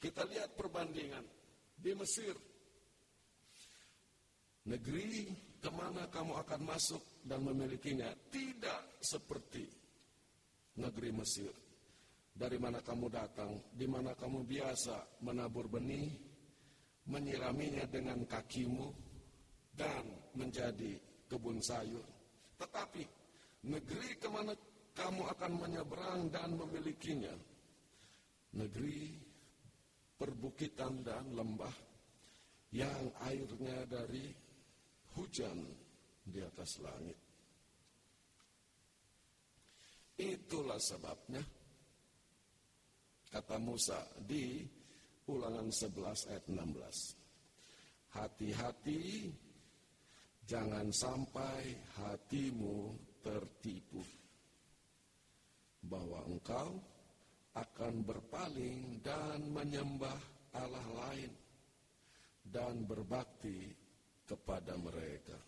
[0.00, 1.24] Kita lihat perbandingan
[1.76, 2.32] di Mesir
[4.68, 9.64] Negeri ke mana kamu akan masuk dan memilikinya tidak seperti
[10.76, 11.52] negeri Mesir.
[12.40, 16.08] Dari mana kamu datang, di mana kamu biasa menabur benih,
[17.04, 18.88] menyiraminya dengan kakimu,
[19.76, 20.96] dan menjadi
[21.28, 22.00] kebun sayur.
[22.56, 23.04] Tetapi
[23.68, 24.56] negeri ke mana
[24.96, 27.36] kamu akan menyeberang dan memilikinya,
[28.56, 29.20] negeri
[30.16, 31.76] perbukitan dan lembah
[32.72, 34.32] yang airnya dari
[35.12, 35.60] hujan
[36.24, 37.20] di atas langit.
[40.20, 41.59] Itulah sebabnya
[43.30, 44.66] kata Musa di
[45.30, 48.18] Ulangan 11 ayat 16.
[48.18, 49.30] Hati-hati
[50.42, 54.02] jangan sampai hatimu tertipu
[55.86, 56.82] bahwa engkau
[57.54, 60.18] akan berpaling dan menyembah
[60.58, 61.30] Allah lain
[62.42, 63.70] dan berbakti
[64.26, 65.38] kepada mereka.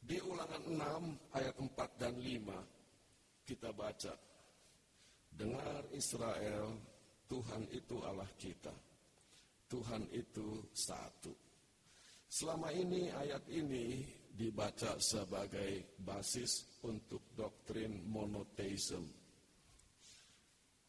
[0.00, 2.75] Di ulangan 6 ayat 4 dan 5
[3.46, 4.12] kita baca.
[5.30, 6.74] Dengar Israel,
[7.30, 8.74] Tuhan itu Allah kita.
[9.70, 11.30] Tuhan itu satu.
[12.26, 14.02] Selama ini ayat ini
[14.34, 19.06] dibaca sebagai basis untuk doktrin monotheism.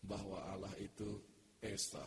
[0.02, 1.20] Bahwa Allah itu
[1.58, 2.06] Esa,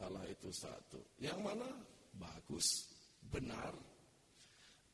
[0.00, 1.00] Allah itu satu.
[1.18, 1.68] Yang mana?
[2.14, 2.86] Bagus,
[3.32, 3.74] benar.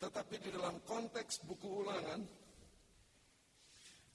[0.00, 2.22] Tetapi di dalam konteks buku ulangan,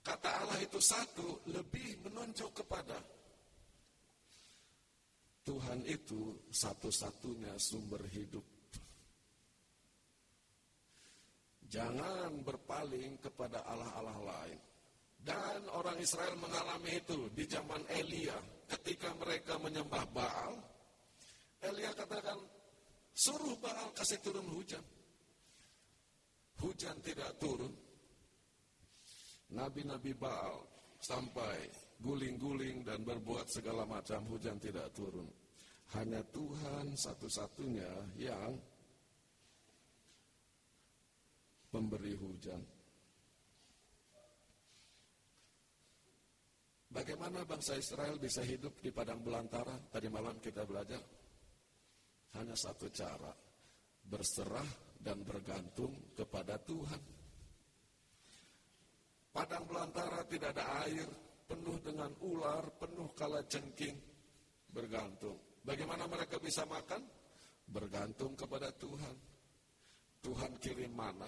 [0.06, 3.02] kata Allah itu satu lebih menunjuk kepada
[5.46, 8.42] Tuhan itu satu-satunya sumber hidup.
[11.70, 14.60] Jangan berpaling kepada Allah-Allah lain.
[15.26, 18.38] Dan orang Israel mengalami itu di zaman Elia
[18.70, 20.54] ketika mereka menyembah Baal
[21.66, 22.38] Elia katakan,
[23.18, 24.84] suruh Baal kasih turun hujan.
[26.62, 27.74] Hujan tidak turun.
[29.54, 30.66] Nabi-nabi Baal
[30.98, 31.70] sampai
[32.02, 35.30] guling-guling dan berbuat segala macam hujan tidak turun.
[35.94, 38.58] Hanya Tuhan satu-satunya yang
[41.70, 42.62] memberi hujan.
[46.90, 49.76] Bagaimana bangsa Israel bisa hidup di padang belantara?
[49.92, 51.04] Tadi malam kita belajar
[52.40, 53.32] hanya satu cara,
[54.08, 54.68] berserah
[55.00, 57.15] dan bergantung kepada Tuhan.
[59.36, 61.04] Padang belantara tidak ada air,
[61.44, 64.00] penuh dengan ular, penuh kala jengking,
[64.72, 65.36] bergantung.
[65.60, 67.04] Bagaimana mereka bisa makan?
[67.68, 69.16] Bergantung kepada Tuhan.
[70.24, 71.28] Tuhan kirim mana?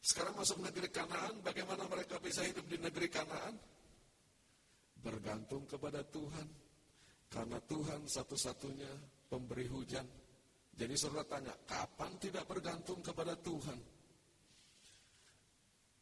[0.00, 3.52] Sekarang masuk negeri Kanaan, bagaimana mereka bisa hidup di negeri Kanaan?
[4.96, 6.48] Bergantung kepada Tuhan.
[7.28, 8.92] Karena Tuhan satu-satunya
[9.28, 10.06] pemberi hujan.
[10.72, 13.95] Jadi saudara tanya, kapan tidak bergantung kepada Tuhan?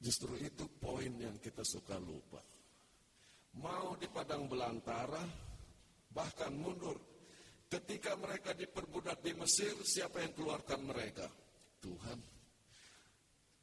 [0.04, 2.36] Justru itu poin yang kita suka lupa.
[3.56, 5.24] Mau di padang belantara,
[6.12, 7.00] bahkan mundur.
[7.72, 11.24] Ketika mereka diperbudak di Mesir, siapa yang keluarkan mereka?
[11.80, 12.20] Tuhan.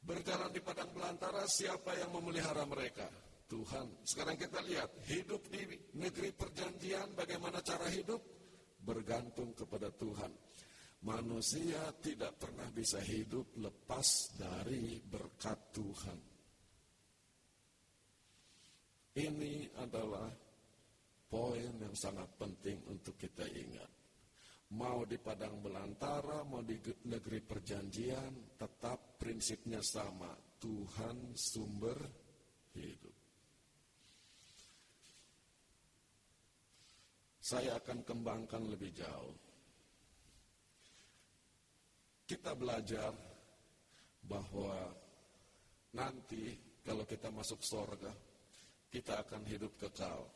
[0.02, 3.06] Berjalan di padang belantara, siapa yang memelihara mereka?
[3.46, 4.02] Tuhan.
[4.02, 5.62] Sekarang kita lihat, hidup di
[5.94, 8.18] negeri perjanjian, bagaimana cara hidup?
[8.82, 10.34] Bergantung kepada Tuhan.
[11.06, 16.31] Manusia tidak pernah bisa hidup lepas dari berkat Tuhan.
[19.12, 20.32] Ini adalah
[21.28, 23.90] poin yang sangat penting untuk kita ingat.
[24.72, 30.32] Mau di padang belantara, mau di negeri perjanjian, tetap prinsipnya sama.
[30.56, 31.98] Tuhan sumber
[32.72, 33.16] hidup.
[37.36, 39.36] Saya akan kembangkan lebih jauh.
[42.24, 43.12] Kita belajar
[44.24, 44.88] bahwa
[45.92, 48.31] nanti kalau kita masuk sorga,
[48.92, 50.28] kita akan hidup kekal.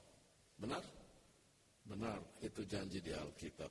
[0.57, 0.81] Benar?
[1.85, 3.69] Benar, itu janji di Alkitab.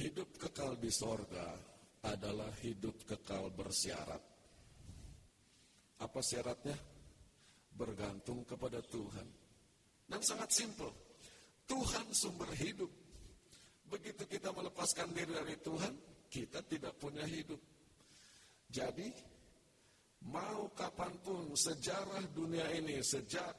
[0.00, 1.52] Hidup kekal di sorga
[2.08, 4.24] adalah hidup kekal bersyarat.
[6.00, 6.74] Apa syaratnya?
[7.76, 9.28] Bergantung kepada Tuhan.
[10.08, 10.88] Dan sangat simpel.
[11.68, 12.88] Tuhan sumber hidup.
[13.92, 15.92] Begitu kita melepaskan diri dari Tuhan,
[16.32, 17.60] kita tidak punya hidup.
[18.70, 19.12] Jadi,
[20.28, 23.56] mau kapan pun sejarah dunia ini, sejak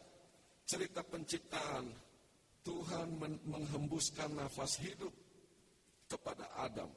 [0.68, 1.90] cerita penciptaan,
[2.62, 3.18] Tuhan
[3.50, 5.14] menghembuskan nafas hidup
[6.06, 6.92] kepada Adam.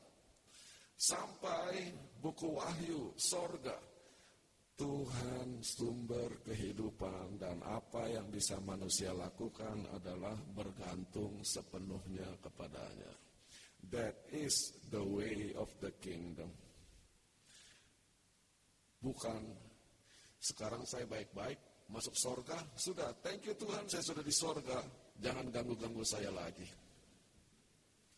[0.95, 1.91] Sampai
[2.21, 3.75] buku Wahyu, sorga,
[4.75, 13.15] Tuhan sumber kehidupan dan apa yang bisa manusia lakukan adalah bergantung sepenuhnya kepadanya.
[13.95, 16.51] That is the way of the kingdom.
[19.05, 19.43] Bukan
[20.41, 21.61] sekarang saya baik-baik
[21.93, 24.81] masuk sorga, sudah thank you Tuhan saya sudah di sorga,
[25.21, 26.65] jangan ganggu-ganggu saya lagi.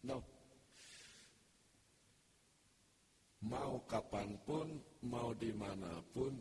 [0.06, 0.36] No.
[3.46, 4.66] mau kapan pun,
[5.06, 6.34] mau di mana pun,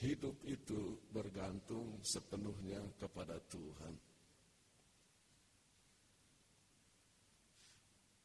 [0.00, 3.94] hidup itu bergantung sepenuhnya kepada Tuhan.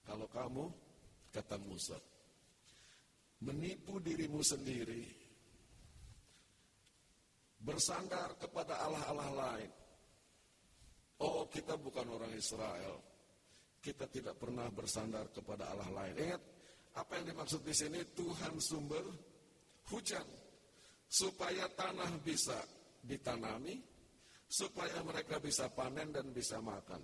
[0.05, 0.65] Kalau kamu,
[1.33, 1.97] kata Musa,
[3.45, 5.05] menipu dirimu sendiri,
[7.61, 9.71] bersandar kepada Allah-Allah lain.
[11.21, 12.99] Oh, kita bukan orang Israel.
[13.79, 16.13] Kita tidak pernah bersandar kepada Allah lain.
[16.17, 16.41] Ingat,
[16.97, 18.01] apa yang dimaksud di sini?
[18.17, 19.05] Tuhan sumber
[19.93, 20.25] hujan.
[21.05, 22.57] Supaya tanah bisa
[23.05, 23.77] ditanami,
[24.49, 26.99] supaya mereka bisa panen dan bisa makan.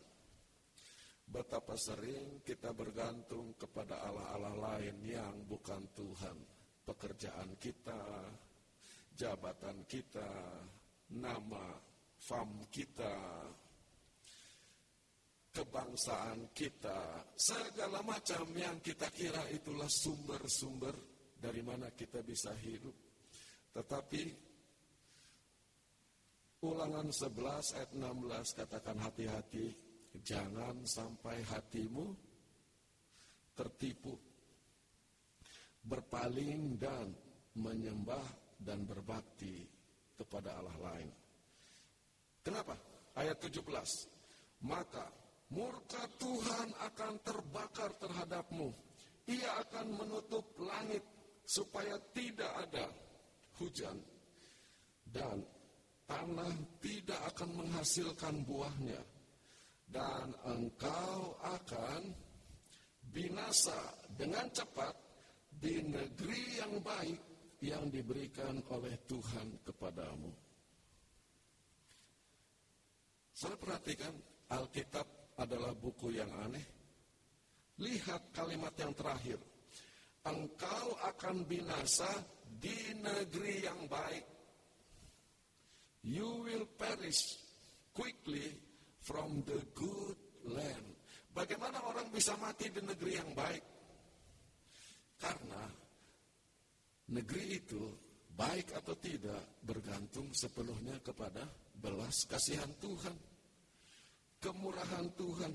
[1.31, 6.35] Betapa sering kita bergantung kepada Allah-Allah lain yang bukan Tuhan.
[6.83, 8.27] Pekerjaan kita,
[9.15, 10.27] jabatan kita,
[11.15, 11.71] nama,
[12.19, 13.47] fam kita,
[15.55, 20.95] kebangsaan kita, segala macam yang kita kira itulah sumber-sumber
[21.39, 22.95] dari mana kita bisa hidup.
[23.71, 24.23] Tetapi
[26.67, 32.11] ulangan 11 ayat 16 katakan hati-hati, jangan sampai hatimu
[33.55, 34.15] tertipu,
[35.87, 37.15] berpaling dan
[37.55, 38.23] menyembah
[38.59, 39.63] dan berbakti
[40.19, 41.09] kepada Allah lain.
[42.41, 42.75] Kenapa?
[43.17, 44.65] Ayat 17.
[44.65, 45.05] Maka
[45.53, 48.69] murka Tuhan akan terbakar terhadapmu.
[49.29, 51.05] Ia akan menutup langit
[51.45, 52.85] supaya tidak ada
[53.61, 53.97] hujan
[55.05, 55.43] dan
[56.07, 58.99] tanah tidak akan menghasilkan buahnya
[59.91, 62.15] dan engkau akan
[63.11, 63.75] binasa
[64.15, 64.95] dengan cepat
[65.51, 67.19] di negeri yang baik
[67.61, 70.31] yang diberikan oleh Tuhan kepadamu.
[73.35, 74.15] Saya perhatikan
[74.49, 76.63] Alkitab adalah buku yang aneh.
[77.83, 79.37] Lihat kalimat yang terakhir.
[80.21, 82.09] Engkau akan binasa
[82.45, 84.25] di negeri yang baik.
[86.05, 87.41] You will perish
[87.93, 88.70] quickly
[89.01, 90.87] from the good land.
[91.31, 93.63] Bagaimana orang bisa mati di negeri yang baik?
[95.21, 95.63] Karena
[97.13, 97.83] negeri itu
[98.31, 101.45] baik atau tidak bergantung sepenuhnya kepada
[101.77, 103.31] belas kasihan Tuhan
[104.41, 105.53] kemurahan Tuhan.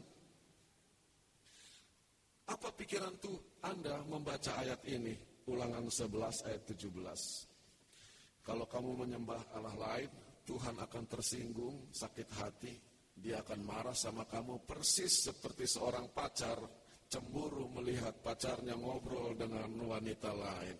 [2.46, 5.18] Apa pikiran tuh Anda membaca ayat ini?
[5.50, 8.46] Ulangan 11 ayat 17.
[8.46, 10.10] Kalau kamu menyembah Allah lain,
[10.46, 12.74] Tuhan akan tersinggung, sakit hati,
[13.16, 16.60] dia akan marah sama kamu persis seperti seorang pacar
[17.08, 20.78] cemburu melihat pacarnya ngobrol dengan wanita lain.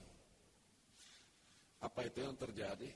[1.81, 2.91] Apa itu yang terjadi?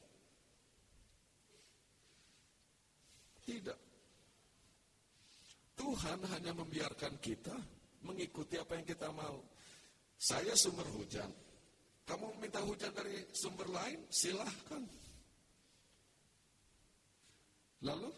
[3.41, 3.81] Tidak.
[5.81, 7.57] Tuhan hanya membiarkan kita
[8.05, 9.41] mengikuti apa yang kita mau.
[10.21, 11.33] Saya sumber hujan.
[12.05, 14.05] Kamu minta hujan dari sumber lain?
[14.13, 14.85] Silahkan.
[17.81, 18.13] Lalu,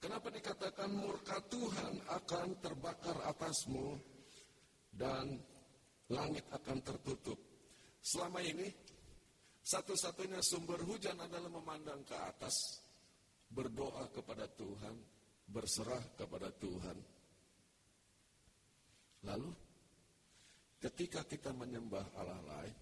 [0.00, 4.00] kenapa dikatakan murka Tuhan akan terbakar atasmu
[4.90, 5.38] dan
[6.10, 7.38] langit akan tertutup?
[8.00, 8.66] Selama ini,
[9.60, 12.80] satu-satunya sumber hujan adalah memandang ke atas,
[13.52, 14.96] berdoa kepada Tuhan,
[15.44, 16.96] berserah kepada Tuhan.
[19.28, 19.52] Lalu,
[20.80, 22.76] ketika kita menyembah Allah lain,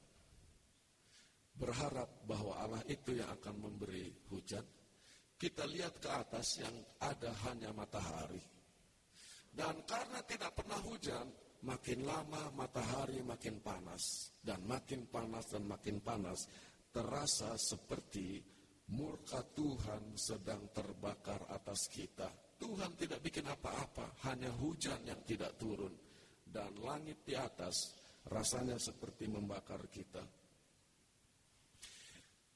[1.58, 4.62] berharap bahwa Allah itu yang akan memberi hujan,
[5.38, 8.42] kita lihat ke atas yang ada hanya matahari.
[9.54, 11.26] Dan karena tidak pernah hujan,
[11.62, 14.34] makin lama matahari makin panas.
[14.42, 16.50] Dan makin panas dan makin panas,
[16.90, 18.42] terasa seperti
[18.90, 22.26] murka Tuhan sedang terbakar atas kita.
[22.58, 25.94] Tuhan tidak bikin apa-apa, hanya hujan yang tidak turun
[26.42, 27.94] dan langit di atas
[28.26, 30.24] rasanya seperti membakar kita.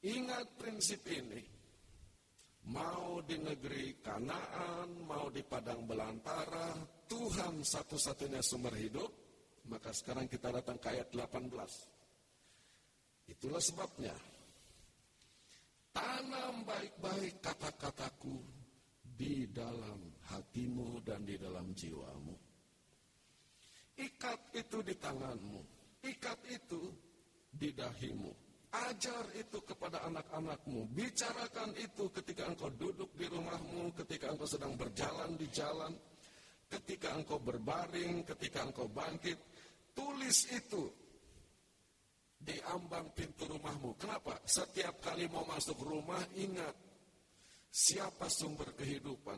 [0.02, 1.61] Ingat prinsip ini.
[2.70, 6.78] Mau di negeri Kanaan, mau di padang belantara,
[7.10, 9.10] Tuhan satu-satunya sumber hidup,
[9.66, 11.50] maka sekarang kita datang ke ayat 18.
[13.26, 14.14] Itulah sebabnya.
[15.90, 18.38] Tanam baik-baik kata-kataku
[19.02, 20.00] di dalam
[20.32, 22.52] hatimu dan di dalam jiwamu
[24.02, 25.60] Ikat itu di tanganmu.
[26.02, 26.80] Ikat itu
[27.52, 28.32] di dahimu.
[28.72, 30.88] Ajar itu kepada anak-anakmu.
[30.96, 35.92] Bicarakan itu ketika engkau duduk di rumahmu, ketika engkau sedang berjalan di jalan,
[36.72, 39.36] ketika engkau berbaring, ketika engkau bangkit.
[39.92, 40.88] Tulis itu
[42.40, 43.92] di ambang pintu rumahmu.
[44.00, 44.40] Kenapa?
[44.48, 46.72] Setiap kali mau masuk rumah, ingat
[47.68, 49.36] siapa sumber kehidupan.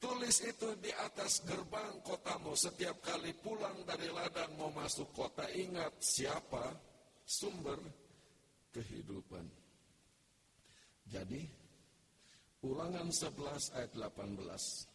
[0.00, 5.44] Tulis itu di atas gerbang kotamu setiap kali pulang dari ladang mau masuk kota.
[5.52, 6.72] Ingat siapa
[7.20, 7.99] sumber
[8.70, 9.46] kehidupan.
[11.10, 11.42] Jadi,
[12.62, 14.90] ulangan 11 ayat 18.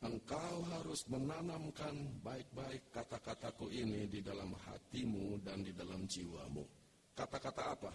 [0.00, 1.92] Engkau harus menanamkan
[2.24, 6.64] baik-baik kata-kataku ini di dalam hatimu dan di dalam jiwamu.
[7.12, 7.92] Kata-kata apa?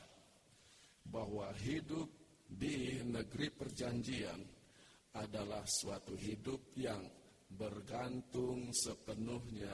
[1.02, 2.06] Bahwa hidup
[2.46, 4.38] di negeri perjanjian
[5.18, 7.02] adalah suatu hidup yang
[7.50, 9.74] bergantung sepenuhnya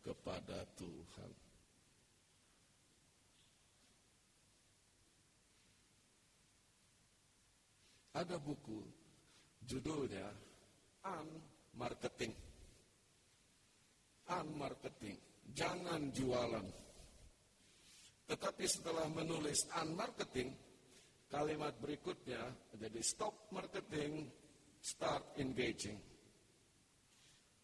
[0.00, 1.32] kepada Tuhan.
[8.10, 8.82] Ada buku
[9.64, 10.26] judulnya
[11.06, 11.28] An
[11.78, 12.34] Marketing.
[14.28, 15.16] An Marketing,
[15.54, 16.66] jangan jualan.
[18.26, 20.50] Tetapi setelah menulis An Marketing,
[21.30, 22.42] Kalimat berikutnya
[22.74, 24.26] jadi stop marketing,
[24.82, 25.94] start engaging.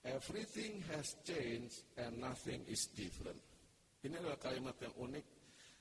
[0.07, 3.43] Everything has changed and nothing is different.
[4.07, 5.27] Ini adalah kalimat yang unik.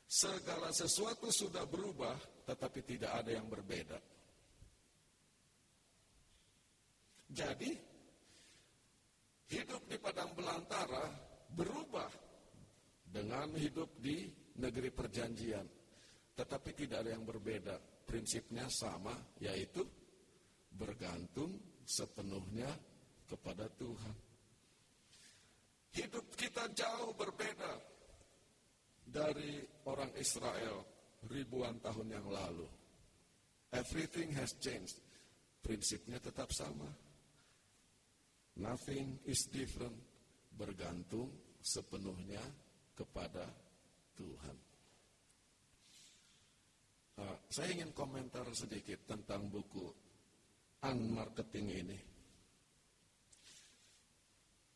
[0.06, 2.18] Segala sesuatu sudah berubah,
[2.50, 3.98] tetapi tidak ada yang berbeda.
[7.30, 7.70] Jadi,
[9.54, 11.06] hidup di padang belantara
[11.54, 12.10] berubah
[13.06, 14.26] dengan hidup di
[14.58, 15.66] negeri perjanjian.
[16.34, 17.78] Tetapi tidak ada yang berbeda.
[18.06, 19.86] Prinsipnya sama, yaitu
[20.74, 21.54] bergantung
[21.86, 22.95] sepenuhnya
[23.26, 24.16] kepada Tuhan.
[25.96, 27.74] Hidup kita jauh berbeda
[29.08, 30.84] dari orang Israel
[31.32, 32.68] ribuan tahun yang lalu.
[33.72, 35.00] Everything has changed.
[35.64, 36.88] Prinsipnya tetap sama.
[38.60, 39.96] Nothing is different.
[40.56, 42.40] Bergantung sepenuhnya
[42.96, 43.44] kepada
[44.16, 44.58] Tuhan.
[47.16, 49.88] Uh, saya ingin komentar sedikit tentang buku
[50.86, 52.15] Unmarketing ini.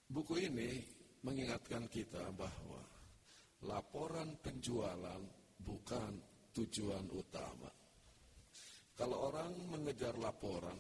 [0.10, 0.82] Buku ini
[1.22, 2.82] mengingatkan kita bahwa
[3.70, 5.22] laporan penjualan
[5.62, 6.12] bukan
[6.58, 7.70] tujuan utama.
[8.98, 10.76] Kalau orang mengejar laporan,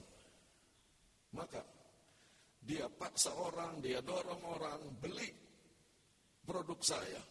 [1.38, 1.61] maka
[2.59, 5.32] dia paksa orang, dia dorong orang beli
[6.43, 7.21] produk saya.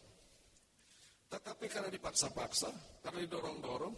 [1.29, 2.71] Tetapi karena dipaksa-paksa,
[3.05, 3.93] karena didorong-dorong,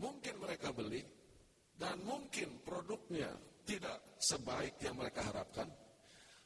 [0.00, 1.04] Mungkin mereka beli
[1.76, 3.28] dan mungkin produknya
[3.62, 5.68] tidak sebaik yang mereka harapkan.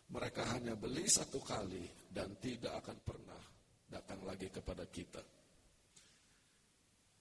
[0.07, 3.43] Mereka hanya beli satu kali dan tidak akan pernah
[3.91, 5.23] datang lagi kepada kita.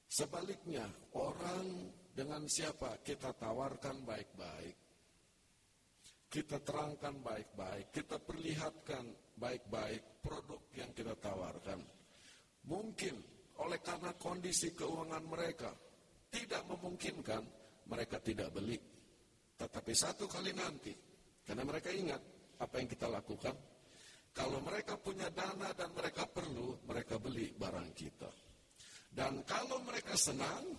[0.06, 0.86] Sebaliknya,
[1.18, 4.78] orang dengan siapa kita tawarkan baik-baik,
[6.30, 11.82] kita terangkan baik-baik, kita perlihatkan baik-baik produk yang kita tawarkan.
[12.70, 13.16] Mungkin
[13.66, 15.72] oleh karena kondisi keuangan mereka,
[16.32, 17.44] tidak memungkinkan,
[17.88, 18.78] mereka tidak beli.
[19.56, 20.92] Tetapi satu kali nanti,
[21.44, 23.56] karena mereka ingat apa yang kita lakukan,
[24.36, 28.32] kalau mereka punya dana dan mereka perlu, mereka beli barang kita.
[29.16, 30.76] Dan kalau mereka senang,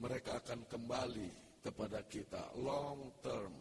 [0.00, 3.52] mereka akan kembali kepada kita long term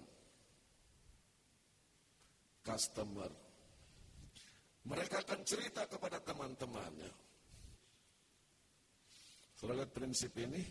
[2.64, 3.28] customer.
[4.88, 7.12] Mereka akan cerita kepada teman-temannya.
[9.60, 10.64] Saudara prinsip ini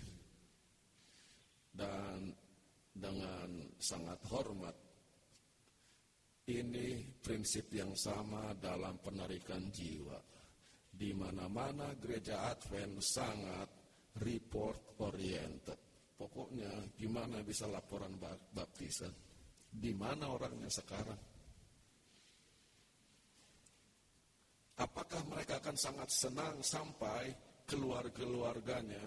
[1.73, 2.29] dan
[2.93, 4.92] dengan sangat hormat
[6.51, 10.19] ini prinsip yang sama dalam penarikan jiwa.
[10.93, 13.69] Di mana-mana gereja Advent sangat
[14.21, 15.79] report oriented.
[16.19, 18.15] Pokoknya gimana bisa laporan
[18.55, 19.11] baptisan?
[19.73, 21.21] Di mana orangnya sekarang?
[24.83, 27.31] Apakah mereka akan sangat senang sampai
[27.67, 29.03] keluarga-keluarganya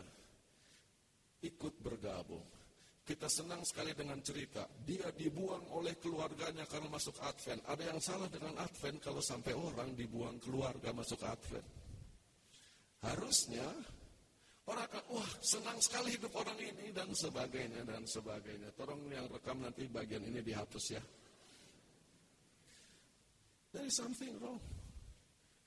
[1.44, 2.64] ikut bergabung?
[3.06, 4.66] Kita senang sekali dengan cerita.
[4.82, 7.62] Dia dibuang oleh keluarganya karena masuk Advent.
[7.70, 11.70] Ada yang salah dengan Advent kalau sampai orang dibuang keluarga masuk Advent.
[13.06, 13.62] Harusnya
[14.66, 18.74] orang akan, wah senang sekali hidup orang ini dan sebagainya dan sebagainya.
[18.74, 21.03] Tolong yang rekam nanti bagian ini dihapus ya.
[23.70, 24.58] There is something wrong.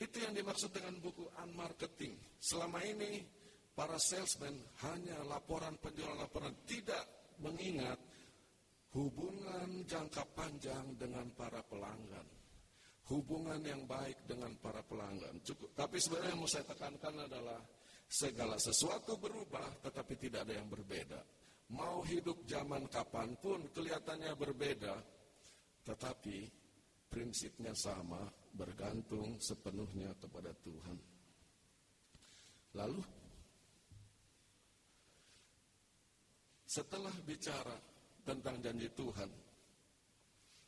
[0.03, 2.19] Itu yang dimaksud dengan buku unmarketing.
[2.43, 3.23] Selama ini
[3.79, 4.59] para salesman
[4.91, 7.99] hanya laporan penjualan laporan tidak mengingat
[8.95, 12.27] hubungan jangka panjang dengan para pelanggan.
[13.09, 15.41] Hubungan yang baik dengan para pelanggan.
[15.41, 15.73] Cukup.
[15.73, 17.61] Tapi sebenarnya yang mau saya tekankan adalah
[18.09, 21.21] segala sesuatu berubah tetapi tidak ada yang berbeda.
[21.69, 24.97] Mau hidup zaman kapan pun kelihatannya berbeda,
[25.85, 26.49] tetapi
[27.13, 28.25] prinsipnya sama,
[28.57, 30.97] bergantung sepenuhnya kepada Tuhan.
[32.73, 33.01] Lalu
[36.69, 37.73] Setelah bicara
[38.29, 39.33] tentang janji Tuhan,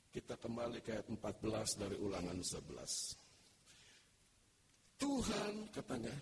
[0.09, 4.97] kita kembali ke ayat 14 dari ulangan 11.
[4.97, 6.17] Tuhan katanya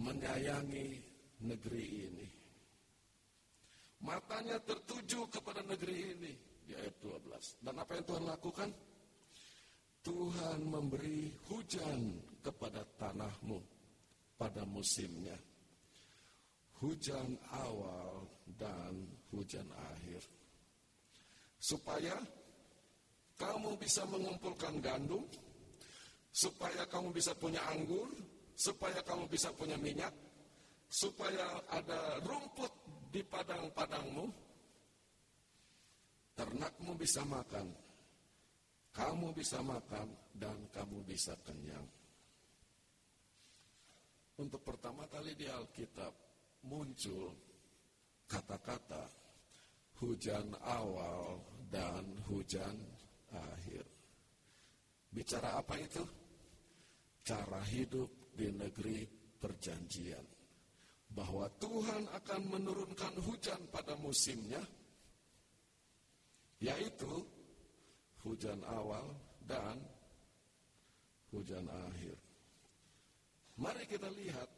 [0.00, 0.88] menyayangi
[1.44, 2.28] negeri ini.
[4.08, 6.32] Matanya tertuju kepada negeri ini
[6.64, 7.60] di ayat 12.
[7.60, 8.72] Dan apa yang Tuhan lakukan?
[10.00, 13.60] Tuhan memberi hujan kepada tanahmu
[14.40, 15.51] pada musimnya
[16.82, 18.26] hujan awal
[18.58, 20.20] dan hujan akhir.
[21.62, 22.18] Supaya
[23.38, 25.22] kamu bisa mengumpulkan gandum,
[26.34, 28.10] supaya kamu bisa punya anggur,
[28.58, 30.10] supaya kamu bisa punya minyak,
[30.90, 32.72] supaya ada rumput
[33.14, 34.26] di padang-padangmu,
[36.34, 37.70] ternakmu bisa makan,
[38.90, 41.86] kamu bisa makan, dan kamu bisa kenyang.
[44.42, 46.31] Untuk pertama kali di Alkitab,
[46.66, 47.34] muncul
[48.30, 49.06] kata-kata
[50.02, 51.38] hujan awal
[51.70, 52.74] dan hujan
[53.30, 53.84] akhir.
[55.12, 56.02] Bicara apa itu?
[57.22, 59.06] Cara hidup di negeri
[59.38, 60.24] perjanjian.
[61.12, 64.64] Bahwa Tuhan akan menurunkan hujan pada musimnya,
[66.56, 67.20] yaitu
[68.24, 69.12] hujan awal
[69.44, 69.76] dan
[71.28, 72.16] hujan akhir.
[73.60, 74.48] Mari kita lihat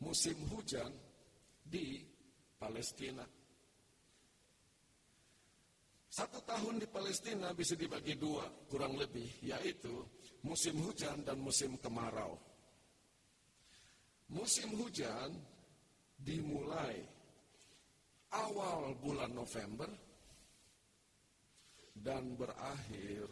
[0.00, 0.88] musim hujan
[1.72, 2.04] di
[2.60, 3.24] Palestina.
[6.12, 10.04] Satu tahun di Palestina bisa dibagi dua, kurang lebih, yaitu
[10.44, 12.36] musim hujan dan musim kemarau.
[14.28, 15.32] Musim hujan
[16.20, 17.00] dimulai
[18.36, 19.88] awal bulan November
[21.96, 23.24] dan berakhir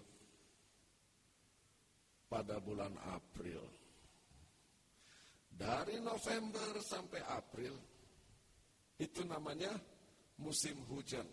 [2.33, 3.61] pada bulan April.
[5.53, 7.90] Dari November sampai April
[9.01, 9.73] itu namanya
[10.45, 11.25] musim hujan.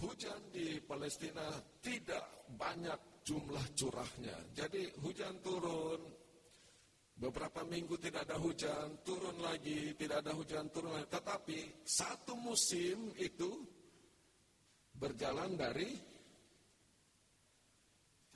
[0.00, 1.48] Hujan di Palestina
[1.80, 4.36] tidak banyak jumlah curahnya.
[4.52, 6.00] Jadi hujan turun,
[7.16, 11.08] beberapa minggu tidak ada hujan, turun lagi, tidak ada hujan, turun lagi.
[11.08, 13.60] Tetapi satu musim itu
[14.96, 16.00] berjalan dari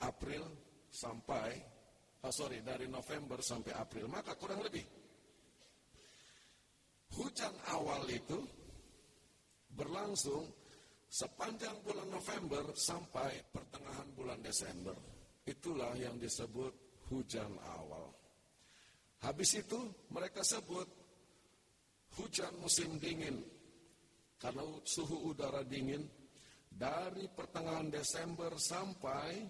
[0.04, 0.44] April
[0.92, 1.48] sampai,
[2.28, 4.04] oh sorry, dari November sampai April.
[4.12, 5.03] Maka kurang lebih
[7.14, 8.38] hujan awal itu
[9.74, 10.46] berlangsung
[11.10, 14.94] sepanjang bulan November sampai pertengahan bulan Desember.
[15.44, 16.72] Itulah yang disebut
[17.10, 18.10] hujan awal.
[19.22, 19.78] Habis itu
[20.10, 20.88] mereka sebut
[22.18, 23.40] hujan musim dingin.
[24.36, 26.04] Karena suhu udara dingin
[26.68, 29.46] dari pertengahan Desember sampai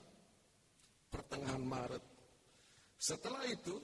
[1.08, 2.04] pertengahan Maret.
[2.94, 3.74] Setelah itu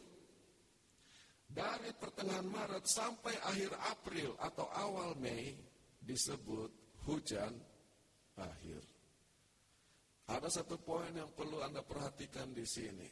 [1.50, 5.50] Dari pertengahan Maret sampai akhir April atau awal Mei
[5.98, 6.70] disebut
[7.10, 7.50] hujan
[8.38, 8.82] akhir.
[10.30, 13.10] Ada satu poin yang perlu Anda perhatikan di sini.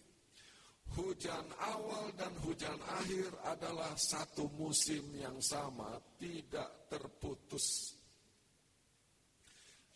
[0.94, 7.92] Hujan awal dan hujan akhir adalah satu musim yang sama, tidak terputus.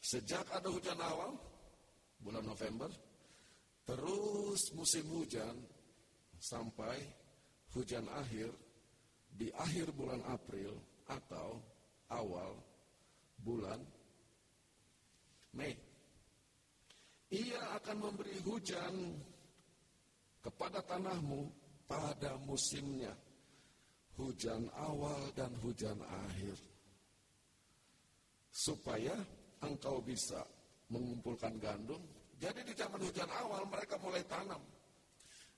[0.03, 1.33] Sejak ada hujan awal,
[2.21, 2.91] bulan November,
[3.87, 5.57] terus musim hujan
[6.37, 7.22] sampai
[7.73, 8.53] hujan akhir
[9.33, 10.77] di akhir bulan April
[11.09, 11.61] atau
[12.13, 12.53] awal
[13.41, 13.81] bulan
[15.53, 15.77] Mei.
[17.33, 19.17] Ia akan memberi hujan
[20.41, 21.49] kepada tanahmu
[21.85, 23.13] pada musimnya.
[24.17, 26.57] Hujan awal dan hujan akhir.
[28.53, 29.17] Supaya
[29.65, 30.45] engkau bisa
[30.93, 32.01] mengumpulkan gandum.
[32.37, 34.61] Jadi di zaman hujan awal mereka mulai tanam.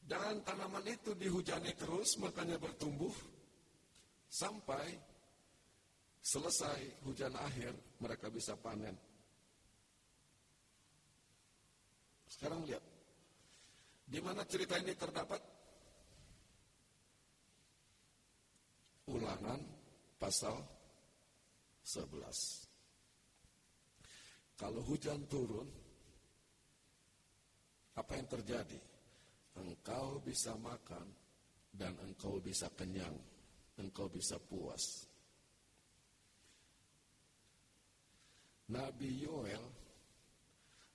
[0.04, 3.12] Dan tanaman itu dihujani terus makanya bertumbuh.
[4.28, 5.00] Sampai
[6.20, 7.72] selesai hujan akhir
[8.04, 8.92] mereka bisa panen.
[12.28, 12.84] Sekarang lihat.
[14.04, 15.40] Di mana cerita ini terdapat?
[19.08, 19.60] Ulangan
[20.20, 20.60] pasal
[21.80, 22.68] 11.
[24.60, 25.68] Kalau hujan turun,
[27.96, 28.93] apa yang terjadi?
[29.54, 31.06] Engkau bisa makan
[31.70, 33.14] dan engkau bisa kenyang,
[33.78, 35.06] engkau bisa puas.
[38.70, 39.60] Nabi Yoel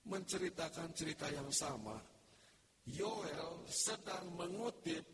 [0.08, 1.96] menceritakan cerita yang sama.
[2.90, 5.04] Yoel sedang mengutip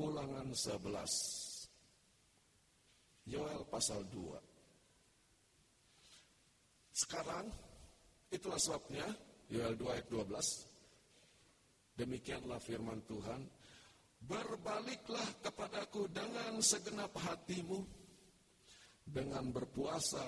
[0.00, 1.68] ulangan 11.
[3.28, 4.40] Yoel pasal 2.
[6.94, 7.50] Sekarang,
[8.30, 9.04] itulah sebabnya,
[9.52, 12.00] Yoel 2 ayat 12.
[12.00, 13.44] Demikianlah firman Tuhan.
[14.24, 17.84] Berbaliklah kepadaku dengan segenap hatimu,
[19.04, 20.24] dengan berpuasa,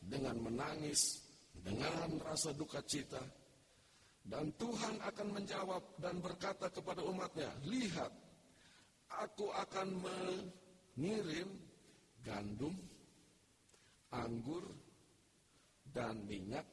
[0.00, 1.20] dengan menangis,
[1.52, 3.20] dengan rasa duka cita.
[4.24, 8.12] Dan Tuhan akan menjawab dan berkata kepada umatnya, Lihat,
[9.12, 11.52] aku akan mengirim
[12.24, 12.72] gandum,
[14.08, 14.64] anggur,
[15.92, 16.64] dan minyak,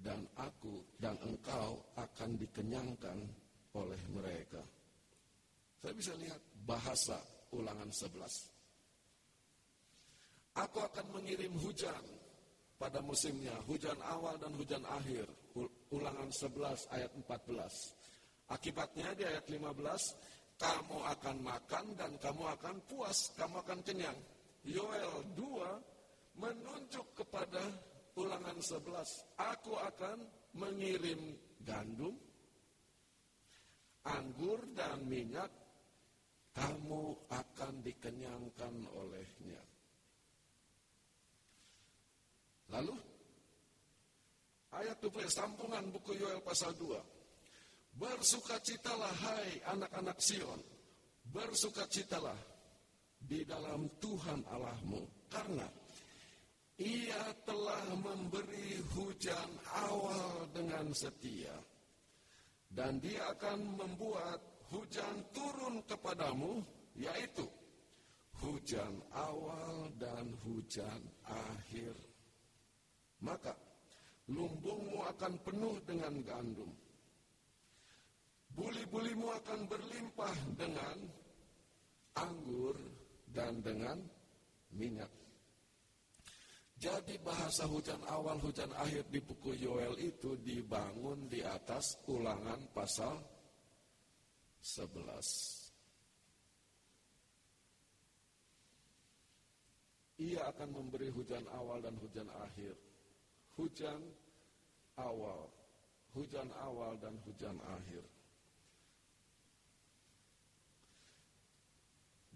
[0.00, 3.18] dan aku dan engkau akan dikenyangkan
[3.76, 4.64] oleh mereka.
[5.80, 7.20] Saya bisa lihat bahasa
[7.52, 8.20] ulangan 11.
[10.60, 12.04] Aku akan mengirim hujan
[12.76, 15.28] pada musimnya, hujan awal dan hujan akhir.
[15.92, 18.50] Ulangan 11 ayat 14.
[18.50, 24.18] Akibatnya di ayat 15, kamu akan makan dan kamu akan puas, kamu akan kenyang.
[24.66, 27.62] Yoel 2 menunjuk kepada
[28.20, 30.18] ulangan 11, aku akan
[30.60, 32.12] mengirim gandum,
[34.04, 35.48] anggur dan minyak,
[36.52, 39.62] kamu akan dikenyangkan olehnya.
[42.70, 42.94] Lalu
[44.74, 47.98] ayat 2 sampungan buku Yoel pasal 2.
[47.98, 50.62] Bersukacitalah hai anak-anak Sion.
[51.30, 52.38] Bersukacitalah
[53.18, 55.66] di dalam Tuhan Allahmu karena
[56.80, 61.52] ia telah memberi hujan awal dengan setia
[62.72, 64.40] dan dia akan membuat
[64.72, 66.64] hujan turun kepadamu
[66.96, 67.44] yaitu
[68.40, 71.92] hujan awal dan hujan akhir
[73.20, 73.52] maka
[74.30, 76.70] lumbungmu akan penuh dengan gandum.
[78.50, 80.96] Buli-bulimu akan berlimpah dengan
[82.18, 82.76] anggur
[83.30, 83.98] dan dengan
[84.74, 85.19] minyak.
[86.80, 93.20] Jadi bahasa hujan awal, hujan akhir di buku Yoel itu dibangun di atas ulangan pasal
[94.64, 95.68] 11.
[100.24, 102.72] Ia akan memberi hujan awal dan hujan akhir
[103.60, 104.00] hujan
[104.96, 105.52] awal,
[106.16, 108.04] hujan awal dan hujan akhir.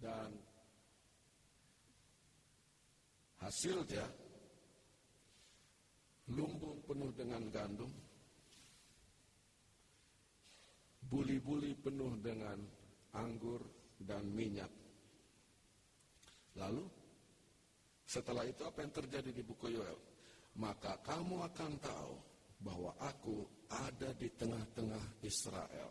[0.05, 0.37] Dan
[3.41, 4.05] hasilnya
[6.35, 7.91] lumbung penuh dengan gandum,
[11.07, 12.59] buli-buli penuh dengan
[13.15, 13.63] anggur
[14.03, 14.71] dan minyak.
[16.59, 16.85] Lalu
[18.05, 20.15] setelah itu apa yang terjadi di buku Yoel?
[20.59, 22.15] maka kamu akan tahu
[22.63, 25.91] bahwa aku ada di tengah-tengah Israel.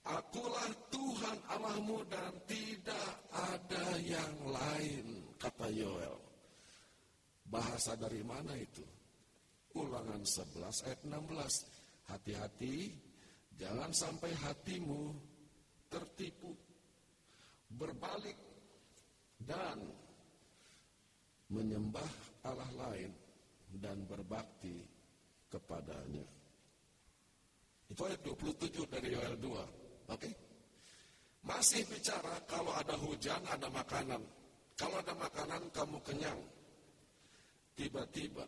[0.00, 6.16] Akulah Tuhan Allahmu dan tidak ada yang lain, kata Yoel.
[7.44, 8.80] Bahasa dari mana itu?
[9.76, 12.10] Ulangan 11 ayat 16.
[12.10, 12.90] Hati-hati,
[13.54, 15.14] jangan sampai hatimu
[15.86, 16.50] tertipu
[17.70, 18.34] berbalik
[19.46, 19.78] dan
[21.54, 22.10] menyembah
[22.42, 23.14] Allah lain
[23.78, 24.82] dan berbakti
[25.46, 26.26] kepadanya.
[27.90, 29.50] Itu ayat 27 dari Yoel 2.
[29.50, 29.66] Oke?
[30.14, 30.34] Okay?
[31.40, 34.20] Masih bicara kalau ada hujan, ada makanan.
[34.76, 36.40] Kalau ada makanan, kamu kenyang.
[37.74, 38.44] Tiba-tiba,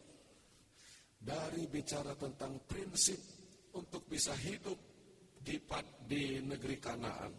[1.22, 3.18] dari bicara tentang prinsip
[3.78, 4.74] untuk bisa hidup
[5.38, 5.62] di,
[6.10, 7.32] di negeri Kanaan,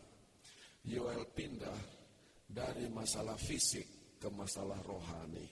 [0.88, 1.80] Yoel pindah
[2.48, 5.48] dari masalah fisik ke masalah rohani.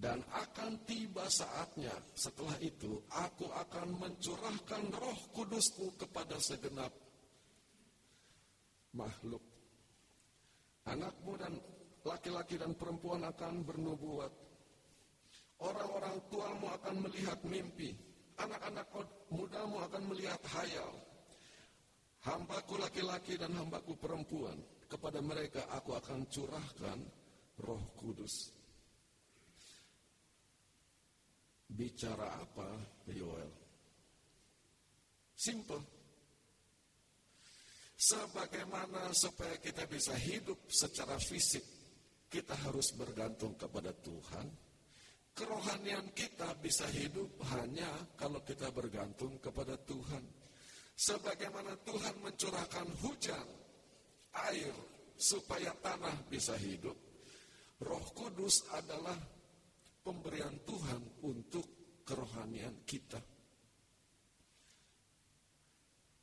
[0.00, 6.88] Dan akan tiba saatnya setelah itu aku akan mencurahkan roh kudusku kepada segenap
[8.96, 9.44] makhluk.
[10.88, 11.52] Anakmu dan
[12.08, 14.32] laki-laki dan perempuan akan bernubuat.
[15.60, 17.92] Orang-orang tuamu akan melihat mimpi.
[18.40, 18.88] Anak-anak
[19.28, 20.92] mudamu akan melihat hayal.
[22.24, 24.56] Hambaku laki-laki dan hambaku perempuan.
[24.88, 26.98] Kepada mereka aku akan curahkan
[27.62, 28.56] roh kudus.
[31.70, 32.66] Bicara apa,
[33.12, 33.52] Yoel?
[35.36, 35.84] Simple.
[38.00, 41.62] Sebagaimana supaya kita bisa hidup secara fisik,
[42.32, 44.69] kita harus bergantung kepada Tuhan.
[45.32, 50.24] Kerohanian kita bisa hidup hanya kalau kita bergantung kepada Tuhan.
[51.00, 53.48] Sebagaimana Tuhan mencurahkan hujan,
[54.52, 54.74] air,
[55.16, 56.96] supaya tanah bisa hidup.
[57.80, 59.16] Roh Kudus adalah
[60.04, 61.64] pemberian Tuhan untuk
[62.04, 63.20] kerohanian kita.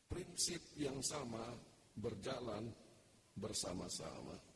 [0.08, 1.42] Prinsip yang sama
[1.98, 2.70] berjalan
[3.34, 4.47] bersama-sama.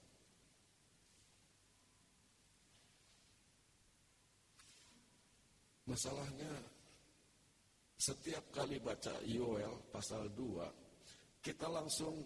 [5.90, 6.54] Masalahnya
[7.98, 12.18] setiap kali baca Yoel pasal 2, kita langsung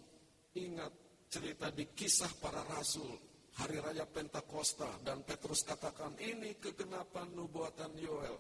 [0.56, 0.92] ingat
[1.28, 3.12] cerita di kisah para rasul
[3.60, 8.36] hari raya Pentakosta dan Petrus katakan ini kegenapan nubuatan Yoel.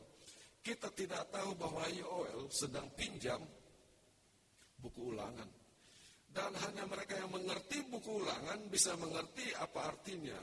[0.59, 3.39] Kita tidak tahu bahwa Yoel sedang pinjam
[4.82, 5.47] buku ulangan.
[6.36, 10.36] Dan hanya mereka yang mengerti buku ulangan bisa mengerti apa artinya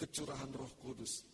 [0.00, 1.28] kecurahan roh kudus.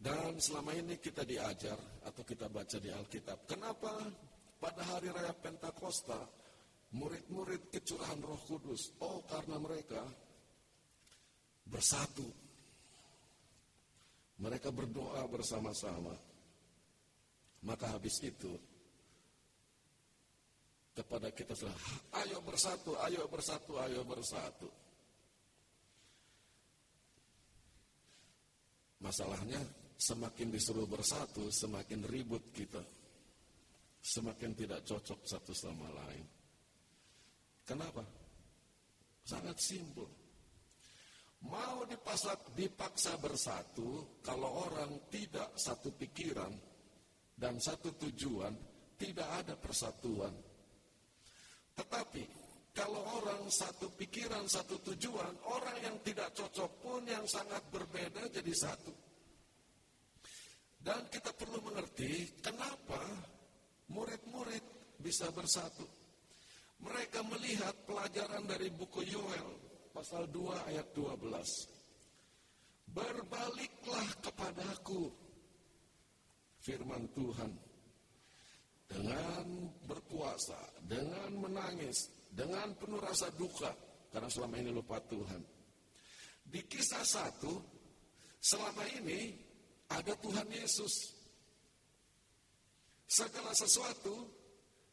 [0.00, 1.76] Dan selama ini kita diajar
[2.08, 3.44] atau kita baca di Alkitab.
[3.44, 4.00] Kenapa
[4.56, 6.16] pada hari raya Pentakosta
[6.96, 8.96] murid-murid kecurahan roh kudus?
[9.04, 10.00] Oh karena mereka
[11.68, 12.24] bersatu.
[14.40, 16.16] Mereka berdoa bersama-sama.
[17.60, 18.56] Maka habis itu
[20.96, 21.76] kepada kita sudah
[22.24, 24.68] ayo bersatu, ayo bersatu, ayo bersatu.
[29.04, 29.60] Masalahnya
[30.00, 32.80] semakin disuruh bersatu, semakin ribut kita.
[34.00, 36.24] Semakin tidak cocok satu sama lain.
[37.68, 38.00] Kenapa?
[39.20, 40.08] Sangat simpel.
[41.44, 46.52] Mau dipasak, dipaksa bersatu, kalau orang tidak satu pikiran,
[47.36, 48.52] dan satu tujuan,
[48.96, 50.32] tidak ada persatuan.
[51.76, 52.24] Tetapi
[52.76, 58.52] kalau orang satu pikiran, satu tujuan, orang yang tidak cocok pun yang sangat berbeda jadi
[58.52, 59.09] satu.
[60.80, 63.04] Dan kita perlu mengerti kenapa
[63.92, 64.64] murid-murid
[64.96, 65.84] bisa bersatu.
[66.80, 69.48] Mereka melihat pelajaran dari buku Yoel
[69.92, 72.88] pasal 2 ayat 12.
[72.88, 75.12] Berbaliklah kepadaku
[76.64, 77.52] firman Tuhan
[78.88, 79.44] dengan
[79.84, 83.70] berpuasa, dengan menangis, dengan penuh rasa duka
[84.10, 85.42] karena selama ini lupa Tuhan.
[86.50, 87.62] Di kisah satu,
[88.42, 89.49] selama ini
[89.90, 91.18] ada Tuhan Yesus.
[93.10, 94.30] Segala sesuatu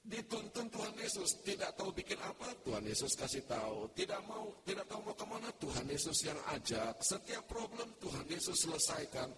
[0.01, 1.43] dituntun Tuhan Yesus.
[1.45, 3.91] Tidak tahu bikin apa, Tuhan Yesus kasih tahu.
[3.93, 6.97] Tidak mau, tidak tahu mau ke mana, Tuhan Yesus yang ajak.
[7.03, 9.29] Setiap problem Tuhan Yesus selesaikan.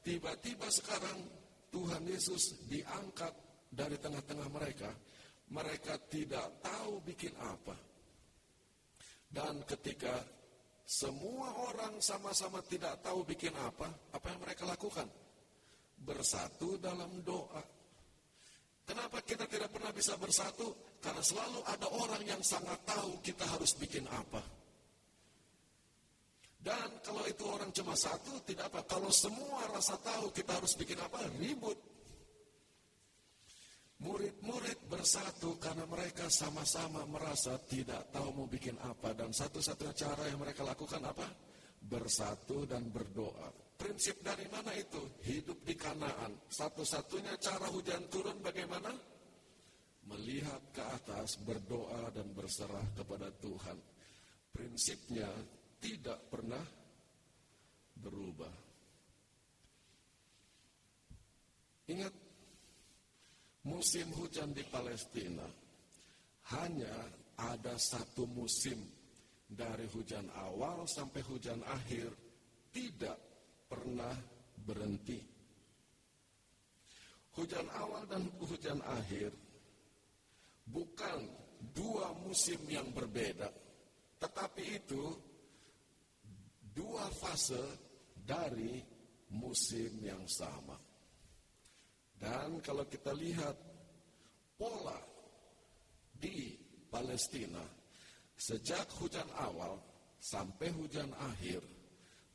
[0.00, 1.18] Tiba-tiba sekarang
[1.74, 3.34] Tuhan Yesus diangkat
[3.74, 4.90] dari tengah-tengah mereka,
[5.50, 7.74] mereka tidak tahu bikin apa.
[9.26, 10.14] Dan ketika
[10.84, 15.08] semua orang sama-sama tidak tahu bikin apa, apa yang mereka lakukan?
[15.96, 17.64] Bersatu dalam doa.
[18.84, 20.76] Kenapa kita tidak pernah bisa bersatu?
[21.00, 24.44] Karena selalu ada orang yang sangat tahu kita harus bikin apa.
[26.64, 28.84] Dan kalau itu orang cuma satu, tidak apa.
[28.88, 31.76] Kalau semua rasa tahu kita harus bikin apa, ribut.
[34.02, 39.14] Murid-murid bersatu karena mereka sama-sama merasa tidak tahu mau bikin apa.
[39.14, 41.30] Dan satu-satunya cara yang mereka lakukan apa?
[41.78, 43.54] Bersatu dan berdoa.
[43.78, 45.02] Prinsip dari mana itu?
[45.22, 46.34] Hidup di kanaan.
[46.50, 49.14] Satu-satunya cara hujan turun bagaimana?
[50.08, 53.78] melihat ke atas, berdoa dan berserah kepada Tuhan.
[54.52, 55.28] Prinsipnya
[55.80, 56.62] tidak pernah
[57.98, 58.52] berubah.
[61.84, 62.14] Ingat,
[63.64, 65.44] musim hujan di Palestina
[66.52, 66.92] hanya
[67.40, 68.76] ada satu musim
[69.48, 72.12] dari hujan awal sampai hujan akhir
[72.74, 73.16] tidak
[73.68, 74.12] pernah
[74.60, 75.20] berhenti.
[77.34, 79.34] Hujan awal dan hujan akhir
[80.70, 81.26] bukan
[81.74, 83.50] dua musim yang berbeda,
[84.22, 85.02] tetapi itu
[86.74, 87.62] dua fase
[88.14, 88.78] dari
[89.34, 90.78] musim yang sama.
[92.24, 93.52] Dan kalau kita lihat
[94.56, 94.96] pola
[96.16, 96.56] di
[96.88, 97.60] Palestina,
[98.32, 99.76] sejak hujan awal
[100.16, 101.60] sampai hujan akhir,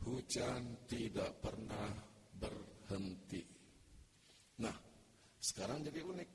[0.05, 1.89] hujan tidak pernah
[2.37, 3.41] berhenti.
[4.61, 4.77] Nah,
[5.41, 6.29] sekarang jadi unik.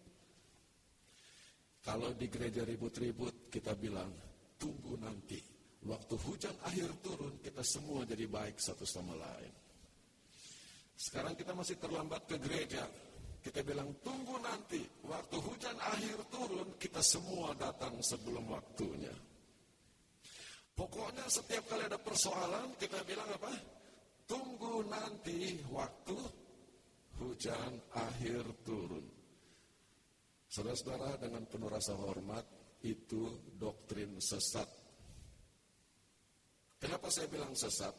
[1.84, 4.10] Kalau di gereja ribut-ribut, kita bilang,
[4.58, 5.38] tunggu nanti.
[5.84, 9.52] Waktu hujan akhir turun, kita semua jadi baik satu sama lain.
[10.96, 12.88] Sekarang kita masih terlambat ke gereja.
[13.44, 14.80] Kita bilang, tunggu nanti.
[15.04, 19.12] Waktu hujan akhir turun, kita semua datang sebelum waktunya.
[20.72, 23.52] Pokoknya setiap kali ada persoalan, kita bilang apa?
[24.24, 26.16] Tunggu nanti waktu
[27.20, 29.04] hujan akhir turun.
[30.48, 32.48] Saudara-saudara dengan penuh rasa hormat,
[32.80, 34.66] itu doktrin sesat.
[36.80, 37.92] Kenapa saya bilang sesat?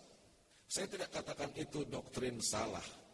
[0.66, 3.05] Saya tidak katakan itu doktrin salah.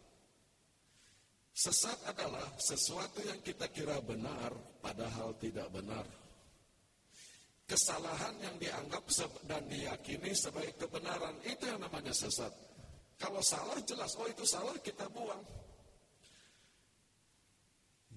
[1.52, 6.04] Sesat adalah sesuatu yang kita kira benar, padahal tidak benar.
[7.68, 9.04] Kesalahan yang dianggap
[9.44, 12.50] dan diyakini sebagai kebenaran, itu yang namanya sesat.
[13.20, 15.44] Kalau salah jelas, oh itu salah, kita buang.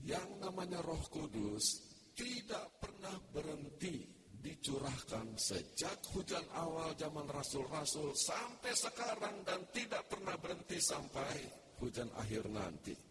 [0.06, 1.82] Yang namanya roh kudus
[2.16, 4.06] tidak pernah berhenti
[4.40, 11.36] dicurahkan sejak hujan awal zaman rasul-rasul sampai sekarang dan tidak pernah berhenti sampai
[11.82, 13.05] hujan akhir nanti.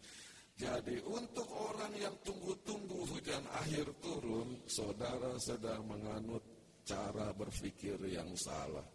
[0.55, 6.39] Jadi untuk orang yang tunggu-tunggu hujan akhir turun, saudara sedang menganut
[6.87, 8.87] cara berpikir yang salah.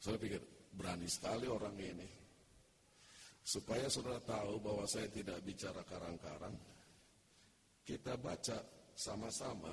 [0.00, 0.40] Saya pikir
[0.72, 2.08] berani sekali orang ini.
[3.44, 6.56] Supaya saudara tahu bahwa saya tidak bicara karang-karang,
[7.84, 8.60] kita baca
[8.96, 9.72] sama-sama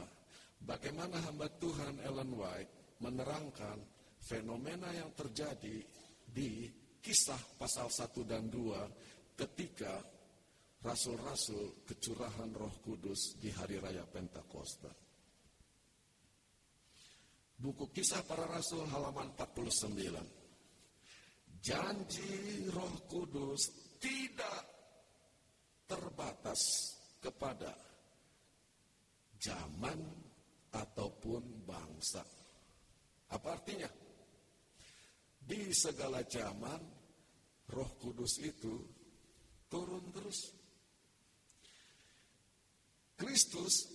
[0.64, 3.80] bagaimana hamba Tuhan Ellen White menerangkan
[4.24, 5.84] fenomena yang terjadi
[6.24, 6.72] di
[7.06, 10.02] kisah pasal 1 dan 2 ketika
[10.82, 14.90] rasul-rasul kecurahan roh kudus di hari raya Pentakosta.
[17.62, 20.46] Buku kisah para rasul halaman 49
[21.66, 24.62] janji Roh Kudus tidak
[25.90, 27.74] terbatas kepada
[29.42, 29.98] zaman
[30.70, 32.22] ataupun bangsa.
[33.34, 33.90] Apa artinya?
[35.46, 36.82] Di segala zaman
[37.72, 38.86] Roh Kudus itu
[39.72, 40.54] turun terus.
[43.16, 43.90] Kristus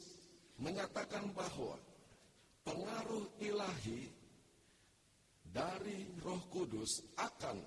[0.57, 1.77] menyatakan bahwa
[2.65, 4.09] pengaruh ilahi
[5.45, 7.59] dari Roh Kudus akan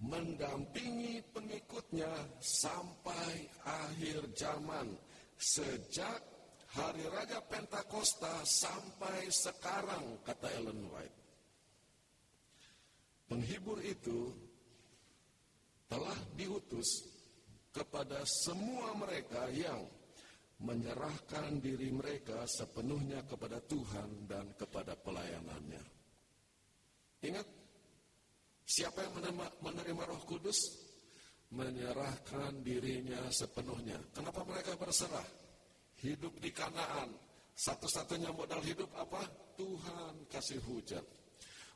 [0.00, 2.08] mendampingi pengikutnya
[2.40, 4.96] sampai akhir zaman
[5.36, 6.20] sejak
[6.72, 11.18] hari Raja Pentakosta sampai sekarang kata Ellen White.
[13.28, 14.32] Penghibur itu
[15.90, 17.02] telah diutus
[17.74, 19.82] kepada semua mereka yang
[20.62, 25.82] menyerahkan diri mereka sepenuhnya kepada Tuhan dan kepada pelayanannya.
[27.26, 27.46] Ingat,
[28.64, 30.88] siapa yang menerima, menerima roh kudus?
[31.50, 33.98] Menyerahkan dirinya sepenuhnya.
[34.14, 35.26] Kenapa mereka berserah?
[35.98, 37.10] Hidup di kanaan.
[37.50, 39.26] Satu-satunya modal hidup apa?
[39.58, 41.02] Tuhan kasih hujan.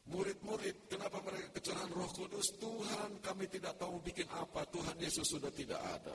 [0.05, 2.61] Murid-murid, kenapa mereka kecurahan roh kudus?
[2.61, 6.13] Tuhan kami tidak tahu bikin apa, Tuhan Yesus sudah tidak ada.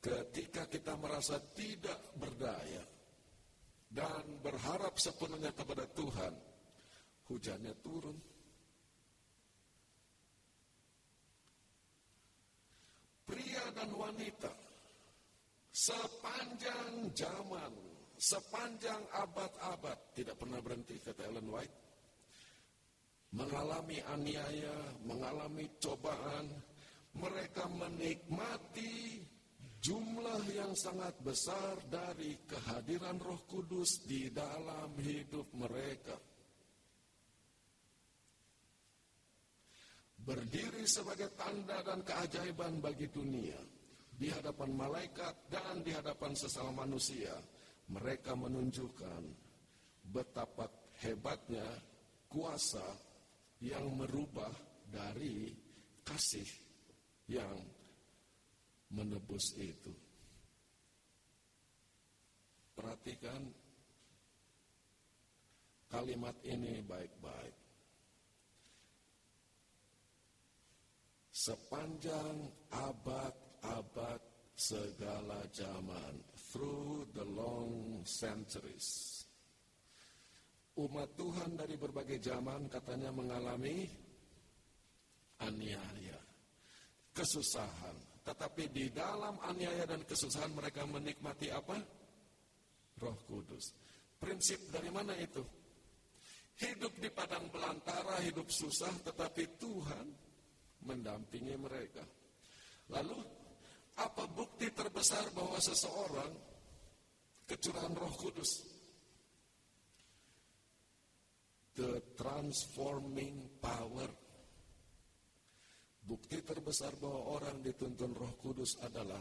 [0.00, 2.84] Ketika kita merasa tidak berdaya
[3.92, 6.32] dan berharap sepenuhnya kepada Tuhan,
[7.28, 8.16] hujannya turun.
[13.26, 14.54] Pria dan wanita
[15.76, 17.72] sepanjang zaman,
[18.16, 21.85] sepanjang abad-abad tidak pernah berhenti kata Ellen White.
[23.36, 26.48] Mengalami aniaya, mengalami cobaan,
[27.20, 29.20] mereka menikmati
[29.84, 36.16] jumlah yang sangat besar dari kehadiran Roh Kudus di dalam hidup mereka.
[40.26, 43.56] berdiri sebagai tanda dan keajaiban bagi dunia
[44.10, 47.30] di hadapan malaikat dan di hadapan sesama manusia,
[47.86, 49.22] mereka menunjukkan
[50.10, 50.66] betapa
[50.98, 51.62] hebatnya
[52.26, 53.05] kuasa
[53.60, 54.52] yang merubah
[54.86, 55.52] dari
[56.04, 56.48] kasih
[57.26, 57.56] yang
[58.92, 59.92] menebus itu.
[62.76, 63.40] Perhatikan
[65.90, 67.56] kalimat ini baik-baik.
[71.36, 74.20] Sepanjang abad-abad
[74.56, 76.16] segala zaman,
[76.48, 79.25] through the long centuries,
[80.76, 83.88] umat Tuhan dari berbagai zaman katanya mengalami
[85.40, 86.20] aniaya,
[87.16, 87.96] kesusahan.
[88.26, 91.78] Tetapi di dalam aniaya dan kesusahan mereka menikmati apa?
[92.98, 93.72] Roh Kudus.
[94.16, 95.44] Prinsip dari mana itu?
[96.56, 100.06] Hidup di padang belantara, hidup susah, tetapi Tuhan
[100.88, 102.00] mendampingi mereka.
[102.88, 103.20] Lalu,
[104.00, 106.32] apa bukti terbesar bahwa seseorang
[107.44, 108.75] kecurahan roh kudus?
[111.76, 114.08] The transforming power.
[116.00, 119.20] Bukti terbesar bahwa orang dituntun roh kudus adalah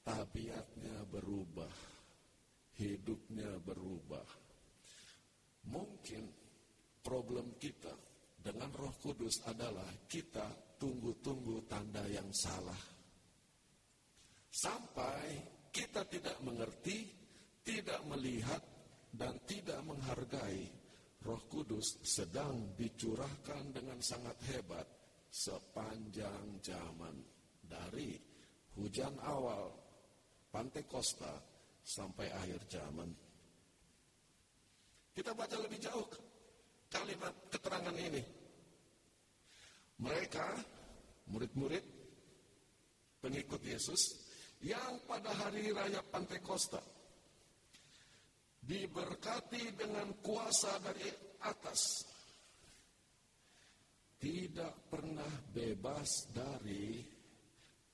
[0.00, 1.74] tabiatnya berubah,
[2.80, 4.24] hidupnya berubah.
[5.66, 6.24] Mungkin
[7.02, 7.90] problem kita
[8.38, 12.78] dengan Roh Kudus adalah kita tunggu-tunggu tanda yang salah.
[14.46, 15.42] Sampai
[15.74, 17.10] kita tidak mengerti,
[17.66, 18.62] tidak melihat,
[19.10, 20.85] dan tidak menghargai
[21.26, 24.86] Roh Kudus sedang dicurahkan dengan sangat hebat
[25.26, 27.18] sepanjang zaman
[27.66, 28.14] dari
[28.78, 29.74] hujan awal
[30.46, 31.34] Pantekosta
[31.82, 33.10] sampai akhir zaman.
[35.10, 36.06] Kita baca lebih jauh
[36.86, 38.22] kalimat keterangan ini.
[39.98, 40.46] Mereka,
[41.34, 41.84] murid-murid,
[43.18, 44.22] pengikut Yesus,
[44.62, 46.95] yang pada hari raya Pantekosta
[48.66, 51.06] diberkati dengan kuasa dari
[51.46, 52.02] atas,
[54.18, 56.98] tidak pernah bebas dari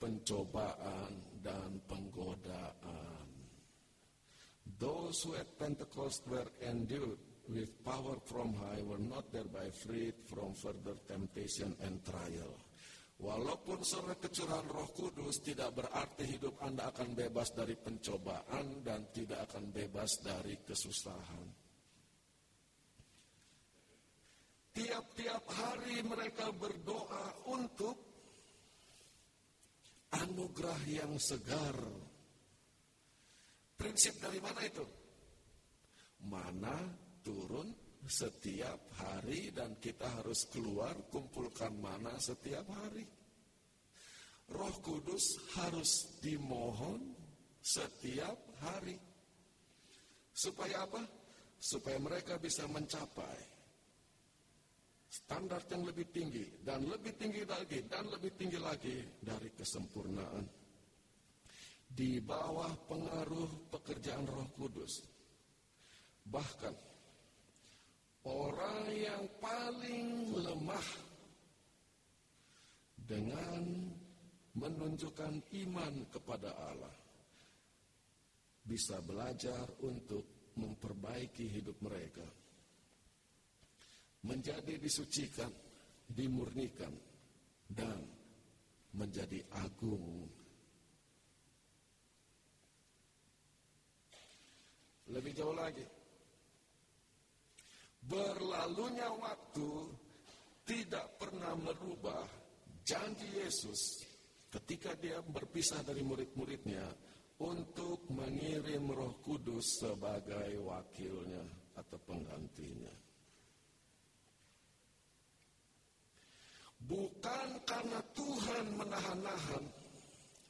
[0.00, 3.28] pencobaan dan penggodaan.
[4.80, 10.54] Those who at Pentecost were endued with power from high were not thereby freed from
[10.58, 12.56] further temptation and trial.
[13.22, 19.46] Walaupun sore kecurahan roh kudus tidak berarti hidup Anda akan bebas dari pencobaan dan tidak
[19.46, 21.46] akan bebas dari kesusahan.
[24.74, 27.96] Tiap-tiap hari mereka berdoa untuk
[30.10, 31.78] anugerah yang segar
[33.82, 34.86] Prinsip dari mana itu?
[36.30, 36.78] Mana
[37.18, 37.66] turun
[38.06, 43.06] setiap hari dan kita harus keluar kumpulkan mana setiap hari.
[44.52, 47.14] Roh Kudus harus dimohon
[47.62, 48.98] setiap hari.
[50.34, 51.02] Supaya apa?
[51.62, 53.52] Supaya mereka bisa mencapai
[55.12, 60.44] standar yang lebih tinggi dan lebih tinggi lagi dan lebih tinggi lagi dari kesempurnaan
[61.92, 65.04] di bawah pengaruh pekerjaan Roh Kudus.
[66.24, 66.91] Bahkan
[68.26, 70.88] orang yang paling lemah
[73.02, 73.62] dengan
[74.54, 76.96] menunjukkan iman kepada Allah
[78.62, 82.24] bisa belajar untuk memperbaiki hidup mereka,
[84.22, 85.50] menjadi disucikan,
[86.06, 86.92] dimurnikan,
[87.66, 87.98] dan
[88.92, 90.28] menjadi agung
[95.12, 95.84] Lebih jauh lagi.
[98.02, 99.70] Berlalunya waktu
[100.66, 102.26] tidak pernah merubah
[102.82, 104.02] janji Yesus
[104.50, 106.82] ketika dia berpisah dari murid-muridnya
[107.42, 111.42] untuk mengirim roh kudus sebagai wakilnya
[111.78, 112.94] atau penggantinya.
[116.82, 119.64] Bukan karena Tuhan menahan-nahan,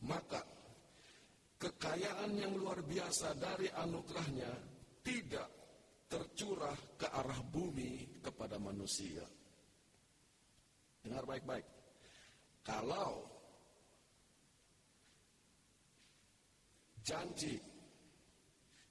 [0.08, 0.40] maka
[1.60, 4.50] kekayaan yang luar biasa dari anugerahnya
[5.04, 5.61] tidak
[6.12, 9.24] tercurah ke arah bumi kepada manusia.
[11.01, 11.64] Dengar baik-baik.
[12.60, 13.24] Kalau
[17.01, 17.56] janji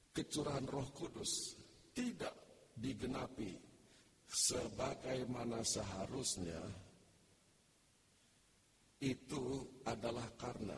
[0.09, 1.61] kecurahan roh kudus
[1.93, 2.33] tidak
[2.73, 3.53] digenapi
[4.25, 6.59] sebagaimana seharusnya,
[8.97, 9.45] itu
[9.85, 10.75] adalah karena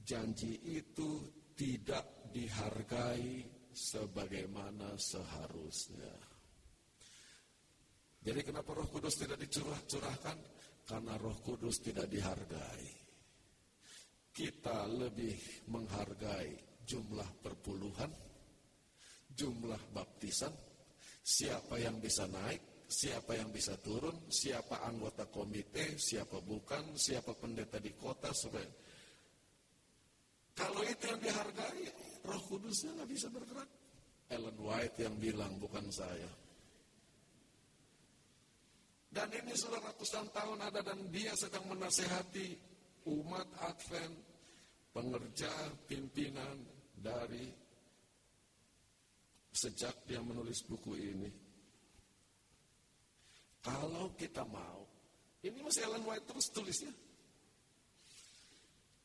[0.00, 6.14] janji itu tidak dihargai sebagaimana seharusnya.
[8.24, 10.38] Jadi kenapa roh kudus tidak dicurah-curahkan?
[10.86, 13.04] Karena roh kudus tidak dihargai.
[14.34, 15.38] kita lebih
[15.70, 18.10] menghargai jumlah perpuluhan,
[19.30, 20.50] jumlah baptisan,
[21.22, 27.78] siapa yang bisa naik, siapa yang bisa turun, siapa anggota komite, siapa bukan, siapa pendeta
[27.78, 28.66] di kota, supaya
[30.58, 31.86] kalau itu yang dihargai,
[32.24, 33.68] roh kudusnya nggak bisa bergerak.
[34.32, 36.32] Ellen White yang bilang, bukan saya.
[39.14, 42.58] Dan ini sudah ratusan tahun ada dan dia sedang menasehati
[43.14, 44.16] umat Advent,
[44.90, 45.52] pengerja,
[45.86, 46.66] pimpinan
[46.98, 47.46] dari
[49.54, 51.30] sejak dia menulis buku ini.
[53.62, 54.82] Kalau kita mau,
[55.46, 56.92] ini masih Ellen White terus tulisnya.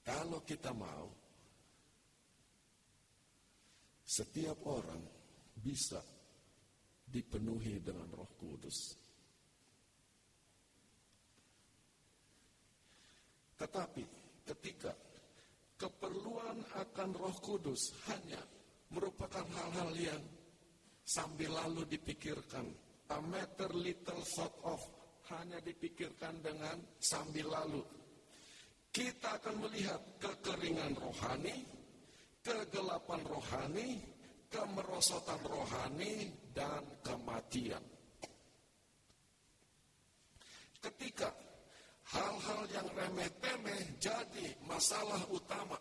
[0.02, 1.19] Kalau kita mau,
[4.10, 5.06] setiap orang
[5.54, 6.02] bisa
[7.06, 8.98] dipenuhi dengan roh kudus.
[13.54, 14.04] Tetapi
[14.50, 14.90] ketika
[15.78, 18.42] keperluan akan roh kudus hanya
[18.90, 20.24] merupakan hal-hal yang
[21.06, 22.66] sambil lalu dipikirkan,
[23.14, 24.82] a matter little thought of,
[25.30, 27.86] hanya dipikirkan dengan sambil lalu.
[28.90, 31.79] Kita akan melihat kekeringan rohani,
[32.50, 34.02] kegelapan rohani,
[34.50, 37.84] kemerosotan rohani, dan kematian.
[40.82, 41.30] Ketika
[42.10, 45.78] hal-hal yang remeh-temeh jadi masalah utama.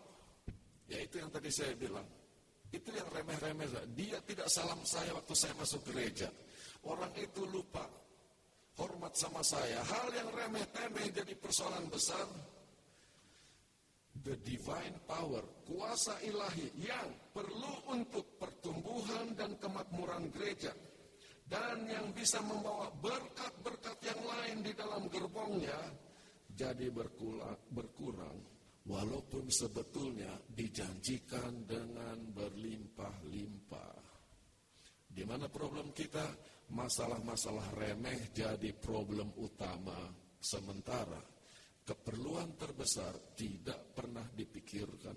[0.89, 2.05] Yaitu yang tadi saya bilang.
[2.69, 3.89] Itu yang remeh-remeh.
[3.97, 6.28] Dia tidak salam saya waktu saya masuk gereja.
[6.85, 7.89] Orang itu lupa
[8.77, 9.81] hormat sama saya.
[9.81, 12.28] Hal yang remeh-temeh jadi persoalan besar.
[14.19, 20.74] The divine power, kuasa ilahi yang perlu untuk pertumbuhan dan kemakmuran gereja
[21.49, 25.81] dan yang bisa membawa berkat-berkat yang lain di dalam gerbongnya
[26.59, 26.90] jadi
[27.70, 28.39] berkurang,
[28.90, 34.03] walaupun sebetulnya dijanjikan dengan berlimpah-limpah.
[35.07, 36.27] Di mana problem kita?
[36.69, 39.97] Masalah-masalah remeh jadi problem utama
[40.36, 41.38] sementara
[41.89, 45.16] keperluan terbesar tidak pernah dipikirkan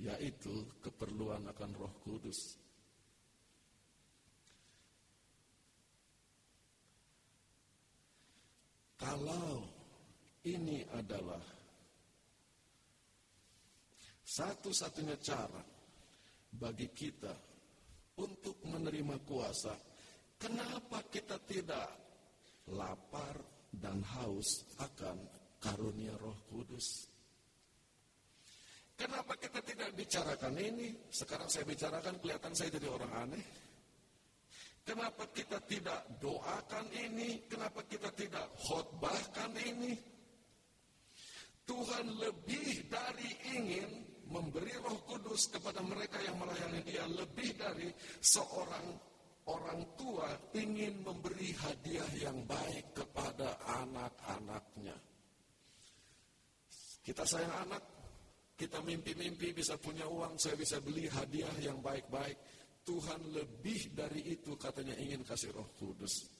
[0.00, 2.56] yaitu keperluan akan Roh Kudus.
[8.96, 9.68] Kalau
[10.48, 11.44] ini adalah
[14.24, 15.60] satu-satunya cara
[16.56, 17.36] bagi kita
[18.16, 19.76] untuk menerima kuasa.
[20.40, 21.88] Kenapa kita tidak
[22.72, 23.36] lapar
[23.68, 27.06] dan haus akan karunia Roh Kudus?
[28.98, 30.94] Kenapa kita tidak bicarakan ini?
[31.10, 33.44] Sekarang saya bicarakan, kelihatan saya jadi orang aneh.
[34.82, 37.46] Kenapa kita tidak doakan ini?
[37.46, 39.94] Kenapa kita tidak khotbahkan ini?
[41.62, 43.90] Tuhan lebih dari ingin
[44.26, 48.98] memberi roh kudus kepada mereka yang melayani dia lebih dari seorang
[49.46, 55.11] orang tua ingin memberi hadiah yang baik kepada anak-anaknya.
[57.02, 57.82] Kita sayang anak,
[58.54, 62.38] kita mimpi-mimpi bisa punya uang, saya bisa beli hadiah yang baik-baik.
[62.82, 66.30] Tuhan lebih dari itu katanya ingin kasih roh kudus.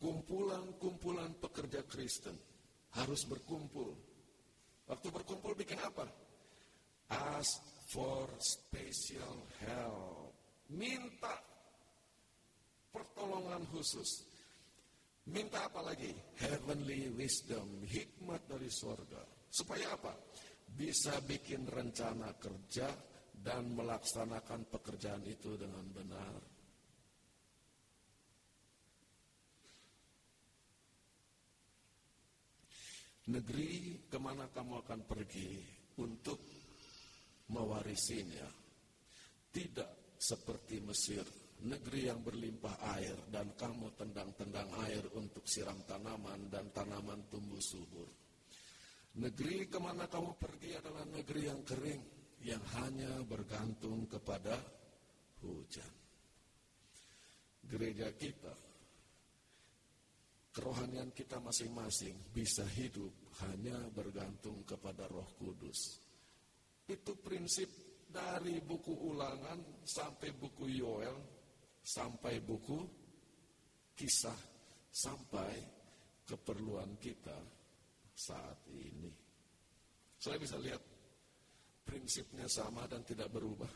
[0.00, 2.34] kumpulan-kumpulan pekerja Kristen
[2.96, 3.92] harus berkumpul.
[4.88, 6.08] Waktu berkumpul bikin apa?
[7.12, 7.60] Ask
[7.92, 10.32] for special help.
[10.72, 11.36] Minta
[12.90, 14.29] pertolongan khusus.
[15.30, 16.10] Minta apa lagi?
[16.42, 19.22] Heavenly wisdom, hikmat dari sorga.
[19.46, 20.14] Supaya apa?
[20.70, 22.90] Bisa bikin rencana kerja
[23.30, 26.50] dan melaksanakan pekerjaan itu dengan benar.
[33.30, 35.62] negeri ke mana kamu akan pergi
[36.02, 36.42] untuk
[37.54, 38.48] mewarisinya.
[39.50, 41.26] Tidak seperti Mesir,
[41.66, 48.08] negeri yang berlimpah air dan kamu tendang-tendang air untuk siram tanaman dan tanaman tumbuh subur.
[49.20, 52.02] Negeri ke mana kamu pergi adalah negeri yang kering,
[52.46, 54.54] yang hanya bergantung kepada
[55.42, 55.92] hujan.
[57.66, 58.70] Gereja kita
[60.50, 63.10] kerohanian kita masing-masing bisa hidup
[63.46, 66.02] hanya bergantung kepada Roh Kudus.
[66.90, 67.70] Itu prinsip
[68.10, 71.39] dari buku Ulangan sampai buku Yoel
[71.82, 73.00] sampai buku
[74.00, 74.40] Kisah
[74.88, 75.52] sampai
[76.24, 77.36] keperluan kita
[78.16, 79.12] saat ini.
[80.16, 80.80] Saya bisa lihat
[81.84, 83.68] prinsipnya sama dan tidak berubah.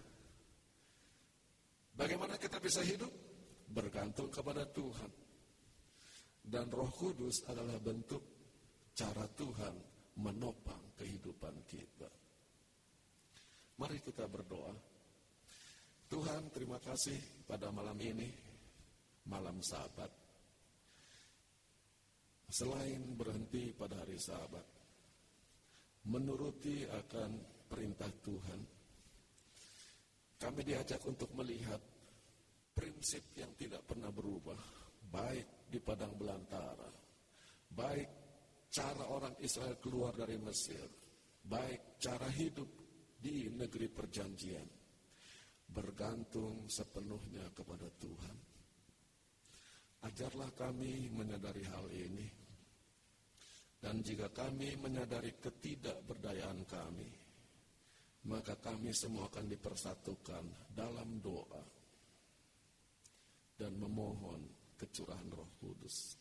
[1.93, 3.13] Bagaimana kita bisa hidup?
[3.69, 5.13] Bergantung kepada Tuhan.
[6.41, 8.25] Dan roh kudus adalah bentuk
[8.97, 9.75] cara Tuhan
[10.25, 12.09] menopang kehidupan kita.
[13.77, 14.94] Mari kita berdoa.
[16.15, 18.31] Tuhan, terima kasih pada malam ini,
[19.27, 20.07] malam sahabat.
[22.47, 24.63] Selain berhenti pada hari sahabat,
[26.07, 27.31] menuruti akan
[27.67, 28.61] perintah Tuhan,
[30.39, 31.83] kami diajak untuk melihat
[32.71, 34.63] prinsip yang tidak pernah berubah,
[35.11, 36.95] baik di padang belantara,
[37.75, 38.09] baik
[38.71, 40.87] cara orang Israel keluar dari Mesir,
[41.43, 42.71] baik cara hidup
[43.19, 44.84] di negeri perjanjian,
[45.75, 48.39] bergantung sepenuhnya kepada Tuhan.
[50.07, 52.29] Ajarlah kami menyadari hal ini,
[53.83, 57.11] dan jika kami menyadari ketidakberdayaan kami,
[58.31, 61.65] maka kami semua akan dipersatukan dalam doa
[63.57, 64.45] dan memohon
[64.77, 66.17] kecurahan Roh Kudus.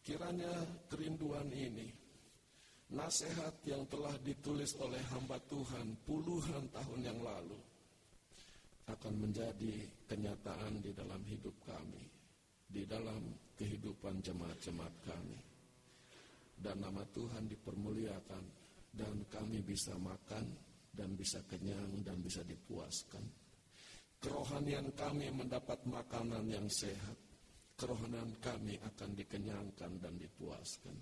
[0.00, 1.92] Kiranya kerinduan ini,
[2.96, 7.60] nasihat yang telah ditulis oleh hamba Tuhan puluhan tahun yang lalu,
[8.88, 12.04] akan menjadi kenyataan di dalam hidup kami,
[12.64, 13.20] di dalam
[13.56, 15.40] kehidupan jemaat-jemaat kami.
[16.58, 18.44] Dan nama Tuhan dipermuliakan,
[18.96, 20.42] dan kami bisa makan
[20.90, 23.22] dan bisa kenyang dan bisa dipuaskan.
[24.18, 27.14] Kerohanian kami mendapat makanan yang sehat.
[27.78, 30.98] Kerohanian kami akan dikenyangkan dan dipuaskan.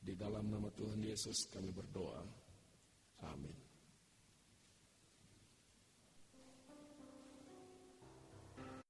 [0.00, 2.24] Di dalam nama Tuhan Yesus kami berdoa.
[3.28, 3.61] Amin.